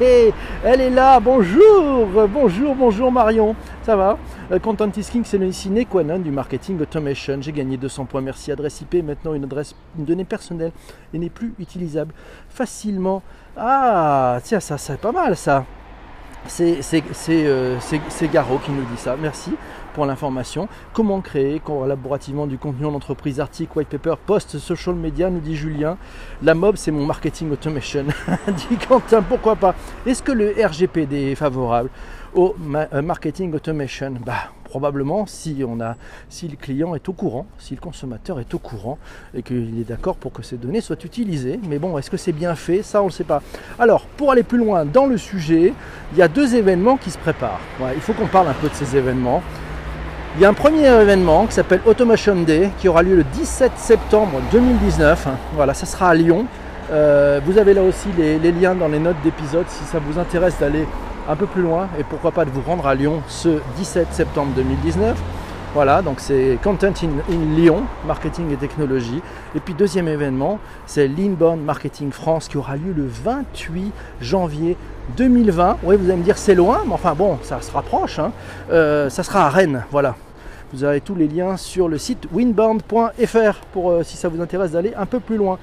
Elle 0.64 0.80
est 0.82 0.90
là, 0.90 1.18
bonjour, 1.18 2.06
bonjour, 2.28 2.74
bonjour 2.74 3.10
Marion. 3.10 3.56
Ça 3.84 3.96
va? 3.96 4.18
Euh, 4.52 4.58
Content 4.58 4.90
is 4.96 5.04
king, 5.10 5.22
c'est 5.24 5.38
le 5.38 5.50
sine 5.50 5.86
qua 5.86 6.02
non 6.02 6.18
du 6.18 6.30
marketing 6.30 6.78
automation. 6.82 7.38
J'ai 7.40 7.52
gagné 7.52 7.78
200 7.78 8.04
points, 8.04 8.20
merci. 8.20 8.52
Adresse 8.52 8.82
IP, 8.82 9.02
maintenant 9.02 9.32
une 9.32 9.44
adresse, 9.44 9.74
une 9.98 10.04
donnée 10.04 10.24
personnelle 10.24 10.72
et 11.14 11.18
n'est 11.18 11.30
plus 11.30 11.54
utilisable 11.58 12.12
facilement. 12.50 13.22
Ah, 13.56 14.38
tiens, 14.44 14.60
ça, 14.60 14.76
c'est 14.76 15.00
pas 15.00 15.12
mal 15.12 15.36
ça. 15.36 15.64
C'est 16.46 16.80
euh, 17.30 17.78
Garo 18.32 18.58
qui 18.58 18.70
nous 18.70 18.84
dit 18.84 18.96
ça. 18.96 19.16
Merci 19.20 19.52
pour 19.98 20.06
l'information. 20.06 20.68
Comment 20.92 21.20
créer 21.20 21.58
collaborativement 21.58 22.46
du 22.46 22.56
contenu 22.56 22.86
en 22.86 22.94
entreprise, 22.94 23.40
article, 23.40 23.78
white 23.78 23.88
paper, 23.88 24.14
post, 24.24 24.56
social 24.58 24.94
media, 24.94 25.28
nous 25.28 25.40
dit 25.40 25.56
Julien. 25.56 25.96
La 26.40 26.54
mob, 26.54 26.76
c'est 26.76 26.92
mon 26.92 27.04
marketing 27.04 27.50
automation. 27.50 28.04
dit 28.46 28.76
Quentin, 28.88 29.22
pourquoi 29.22 29.56
pas? 29.56 29.74
Est-ce 30.06 30.22
que 30.22 30.30
le 30.30 30.54
RGPD 30.64 31.32
est 31.32 31.34
favorable 31.34 31.90
au 32.32 32.54
euh, 32.76 33.02
marketing 33.02 33.52
automation? 33.54 34.14
Bah, 34.24 34.52
probablement 34.68 35.26
si 35.26 35.64
on 35.66 35.80
a 35.80 35.96
si 36.28 36.46
le 36.46 36.56
client 36.56 36.94
est 36.94 37.08
au 37.08 37.12
courant, 37.12 37.46
si 37.58 37.74
le 37.74 37.80
consommateur 37.80 38.38
est 38.38 38.54
au 38.54 38.58
courant 38.58 38.98
et 39.34 39.42
qu'il 39.42 39.80
est 39.80 39.88
d'accord 39.88 40.16
pour 40.16 40.32
que 40.32 40.42
ces 40.42 40.58
données 40.58 40.80
soient 40.80 41.02
utilisées. 41.04 41.58
Mais 41.68 41.80
bon, 41.80 41.98
est-ce 41.98 42.10
que 42.10 42.16
c'est 42.16 42.32
bien 42.32 42.54
fait? 42.54 42.82
Ça, 42.82 43.02
on 43.02 43.06
ne 43.06 43.10
sait 43.10 43.24
pas. 43.24 43.42
Alors, 43.80 44.04
pour 44.16 44.30
aller 44.30 44.44
plus 44.44 44.58
loin 44.58 44.84
dans 44.84 45.06
le 45.06 45.16
sujet, 45.16 45.72
il 46.12 46.18
y 46.18 46.22
a 46.22 46.28
deux 46.28 46.54
événements 46.54 46.96
qui 46.96 47.10
se 47.10 47.18
préparent. 47.18 47.60
il 47.94 48.00
faut 48.00 48.12
qu'on 48.12 48.28
parle 48.28 48.46
un 48.46 48.54
peu 48.54 48.68
de 48.68 48.74
ces 48.74 48.96
événements. 48.96 49.42
Il 50.38 50.42
y 50.42 50.44
a 50.44 50.50
un 50.50 50.54
premier 50.54 50.86
événement 50.86 51.46
qui 51.46 51.54
s'appelle 51.54 51.80
Automation 51.84 52.36
Day 52.36 52.70
qui 52.78 52.86
aura 52.86 53.02
lieu 53.02 53.16
le 53.16 53.24
17 53.24 53.72
septembre 53.74 54.40
2019. 54.52 55.26
Voilà, 55.56 55.74
ça 55.74 55.84
sera 55.84 56.10
à 56.10 56.14
Lyon. 56.14 56.46
Euh, 56.92 57.40
vous 57.44 57.58
avez 57.58 57.74
là 57.74 57.82
aussi 57.82 58.06
les, 58.16 58.38
liens 58.52 58.76
dans 58.76 58.86
les 58.86 59.00
notes 59.00 59.20
d'épisode 59.24 59.64
si 59.66 59.82
ça 59.82 59.98
vous 59.98 60.16
intéresse 60.16 60.56
d'aller 60.60 60.86
un 61.28 61.34
peu 61.34 61.46
plus 61.46 61.62
loin 61.62 61.88
et 61.98 62.04
pourquoi 62.04 62.30
pas 62.30 62.44
de 62.44 62.50
vous 62.50 62.60
rendre 62.60 62.86
à 62.86 62.94
Lyon 62.94 63.20
ce 63.26 63.58
17 63.78 64.12
septembre 64.12 64.52
2019. 64.54 65.20
Voilà, 65.74 66.02
donc 66.02 66.20
c'est 66.20 66.56
Content 66.62 66.92
in, 67.02 67.56
Lyon, 67.56 67.82
marketing 68.06 68.52
et 68.52 68.56
technologie. 68.56 69.20
Et 69.56 69.60
puis 69.60 69.74
deuxième 69.74 70.06
événement, 70.06 70.60
c'est 70.86 71.08
l'Inbound 71.08 71.64
Marketing 71.64 72.12
France 72.12 72.46
qui 72.46 72.58
aura 72.58 72.76
lieu 72.76 72.92
le 72.96 73.08
28 73.08 73.92
janvier 74.20 74.76
2020. 75.16 75.78
Oui, 75.82 75.96
vous 75.96 76.04
allez 76.04 76.16
me 76.16 76.22
dire 76.22 76.38
c'est 76.38 76.54
loin, 76.54 76.82
mais 76.86 76.92
enfin 76.92 77.14
bon, 77.14 77.38
ça 77.42 77.60
se 77.60 77.72
rapproche. 77.72 78.20
Hein. 78.20 78.30
Euh, 78.70 79.10
ça 79.10 79.24
sera 79.24 79.44
à 79.44 79.48
Rennes, 79.48 79.84
voilà. 79.90 80.14
Vous 80.72 80.84
avez 80.84 81.00
tous 81.00 81.14
les 81.14 81.28
liens 81.28 81.56
sur 81.56 81.88
le 81.88 81.96
site 81.96 82.28
winbound.fr 82.30 83.60
pour 83.72 83.90
euh, 83.90 84.02
si 84.02 84.18
ça 84.18 84.28
vous 84.28 84.42
intéresse 84.42 84.72
d'aller 84.72 84.92
un 84.94 85.06
peu 85.06 85.18
plus 85.18 85.38
loin. 85.38 85.58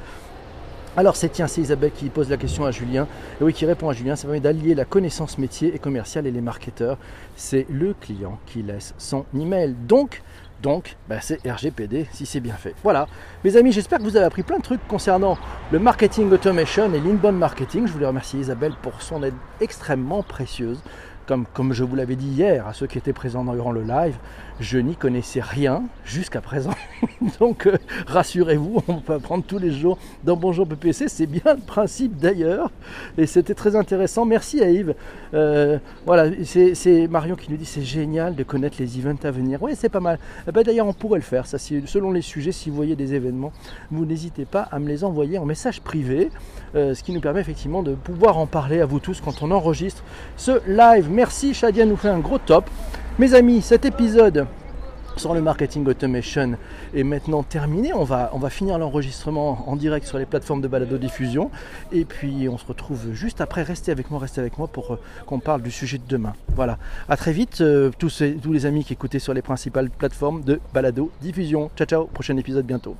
Alors 0.98 1.16
c'est 1.16 1.30
tiens, 1.30 1.46
c'est 1.46 1.62
Isabelle 1.62 1.92
qui 1.92 2.10
pose 2.10 2.30
la 2.30 2.38
question 2.38 2.66
à 2.66 2.72
Julien. 2.72 3.08
Et 3.40 3.44
oui, 3.44 3.54
qui 3.54 3.66
répond 3.66 3.90
à 3.90 3.94
Julien, 3.94 4.16
ça 4.16 4.24
permet 4.24 4.40
d'allier 4.40 4.74
la 4.74 4.86
connaissance 4.86 5.38
métier 5.38 5.76
et 5.76 5.78
commerciale 5.78 6.26
et 6.26 6.32
les 6.32 6.42
marketeurs. 6.42 6.98
C'est 7.36 7.68
le 7.70 7.94
client 7.94 8.40
qui 8.48 8.64
laisse 8.64 8.96
son 8.98 9.26
email. 9.38 9.76
Donc, 9.88 10.24
donc, 10.64 10.96
bah, 11.08 11.18
c'est 11.22 11.46
RGPD 11.46 12.08
si 12.12 12.26
c'est 12.26 12.40
bien 12.40 12.56
fait. 12.56 12.74
Voilà, 12.82 13.08
mes 13.44 13.58
amis, 13.58 13.74
j'espère 13.74 14.00
que 14.00 14.04
vous 14.04 14.16
avez 14.16 14.26
appris 14.26 14.42
plein 14.42 14.58
de 14.58 14.64
trucs 14.64 14.88
concernant 14.88 15.38
le 15.72 15.78
marketing 15.78 16.32
automation 16.32 16.92
et 16.94 17.00
l'inbound 17.00 17.38
marketing. 17.38 17.86
Je 17.86 17.92
voulais 17.92 18.08
remercier 18.08 18.40
Isabelle 18.40 18.74
pour 18.82 19.02
son 19.04 19.22
aide 19.22 19.36
extrêmement 19.62 20.24
précieuse 20.24 20.82
comme, 21.26 21.46
comme 21.54 21.74
je 21.74 21.84
vous 21.84 21.96
l'avais 21.96 22.16
dit 22.16 22.28
hier 22.28 22.68
à 22.68 22.74
ceux 22.74 22.88
qui 22.88 22.98
étaient 22.98 23.14
présents 23.14 23.44
durant 23.44 23.72
le 23.72 23.84
live, 23.84 24.16
je 24.60 24.78
n'y 24.78 24.96
connaissais 24.96 25.42
rien 25.42 25.84
jusqu'à 26.06 26.42
présent. 26.42 26.74
Donc 27.40 27.68
euh, 27.68 27.78
rassurez-vous, 28.08 28.84
on 28.88 29.00
peut 29.00 29.14
apprendre 29.14 29.44
tous 29.46 29.58
les 29.58 29.72
jours 29.72 29.98
dans 30.24 30.38
Bonjour 30.38 30.68
PPC, 30.68 31.08
c'est 31.10 31.26
bien 31.26 31.56
le 31.56 31.62
principe 31.62 32.18
d'ailleurs. 32.18 32.72
Et 33.18 33.26
c'était 33.26 33.54
très 33.54 33.76
intéressant. 33.76 34.26
Merci 34.26 34.62
à 34.62 34.70
Yves. 34.70 34.96
Euh, 35.34 35.80
voilà, 36.06 36.30
c'est 36.44 37.08
Marion 37.08 37.36
qui 37.36 37.52
nous 37.52 37.58
dit 37.58 37.66
c'est 37.66 37.82
génial 37.82 38.36
de 38.36 38.44
connaître 38.44 38.78
les 38.80 39.00
events 39.00 39.24
à 39.24 39.32
venir. 39.32 39.62
Oui, 39.62 39.74
c'est 39.76 39.90
pas 39.90 40.00
mal. 40.00 40.20
Eh 40.48 40.52
ben, 40.52 40.64
d'ailleurs, 40.64 40.88
on 40.88 40.94
pourrait 40.94 41.20
le 41.20 41.24
faire. 41.24 41.48
Ça, 41.48 41.58
selon 41.58 42.12
les 42.12 42.22
sujets, 42.22 42.52
si 42.52 42.70
vous 42.70 42.76
voyez 42.76 42.96
des 42.96 43.14
événements, 43.14 43.52
vous 43.92 44.06
n'hésitez 44.06 44.46
pas 44.46 44.62
à 44.72 44.80
me 44.80 44.88
les 44.88 45.04
envoyer 45.04 45.38
en 45.38 45.46
message 45.46 45.82
privé, 45.82 46.30
euh, 46.76 46.94
ce 46.94 47.04
qui 47.04 47.12
nous 47.12 47.22
permet 47.22 47.42
effectivement 47.42 47.84
de 47.84 47.96
pouvoir 47.96 48.38
en 48.38 48.46
parler 48.46 48.82
à 48.82 48.86
vous 48.86 49.00
tous 49.00 49.22
quand 49.22 49.42
on 49.42 49.52
enregistre 49.52 50.04
ce 50.38 50.62
live. 50.68 51.10
Merci, 51.16 51.54
Shadia 51.54 51.86
nous 51.86 51.96
fait 51.96 52.10
un 52.10 52.20
gros 52.20 52.40
top. 52.40 52.70
Mes 53.20 53.36
amis, 53.36 53.62
cet 53.62 53.86
épisode 53.86 54.48
sur 55.16 55.34
le 55.34 55.40
marketing 55.40 55.88
automation 55.88 56.58
est 56.94 57.04
maintenant 57.04 57.42
terminé. 57.42 57.94
On 57.94 58.04
va, 58.04 58.30
finir 58.50 58.78
l'enregistrement 58.78 59.64
en 59.70 59.78
direct 59.78 60.06
sur 60.06 60.18
les 60.18 60.26
plateformes 60.26 60.60
de 60.60 60.68
balado 60.68 60.98
diffusion. 60.98 61.52
Et 61.94 62.04
puis 62.04 62.50
on 62.50 62.58
se 62.58 62.66
retrouve 62.66 63.14
juste 63.14 63.40
après. 63.40 63.64
Restez 63.64 63.94
avec 63.94 64.12
moi, 64.12 64.20
restez 64.20 64.42
avec 64.42 64.58
moi 64.58 64.68
pour 64.68 64.96
euh, 64.96 65.00
qu'on 65.26 65.40
parle 65.40 65.62
du 65.62 65.72
sujet 65.72 66.00
de 66.00 66.04
demain. 66.06 66.34
Voilà. 66.54 66.78
À 67.08 67.16
très 67.16 67.32
vite, 67.32 67.62
euh, 67.62 67.92
tous, 67.98 68.22
tous 68.44 68.52
les 68.52 68.66
amis 68.66 68.84
qui 68.84 68.92
écoutaient 68.92 69.20
sur 69.20 69.34
les 69.34 69.42
principales 69.42 69.90
plateformes 69.90 70.44
de 70.44 70.60
balado 70.74 71.12
diffusion. 71.22 71.72
Ciao 71.78 71.88
ciao, 71.88 72.06
prochain 72.08 72.36
épisode 72.36 72.66
bientôt. 72.66 72.94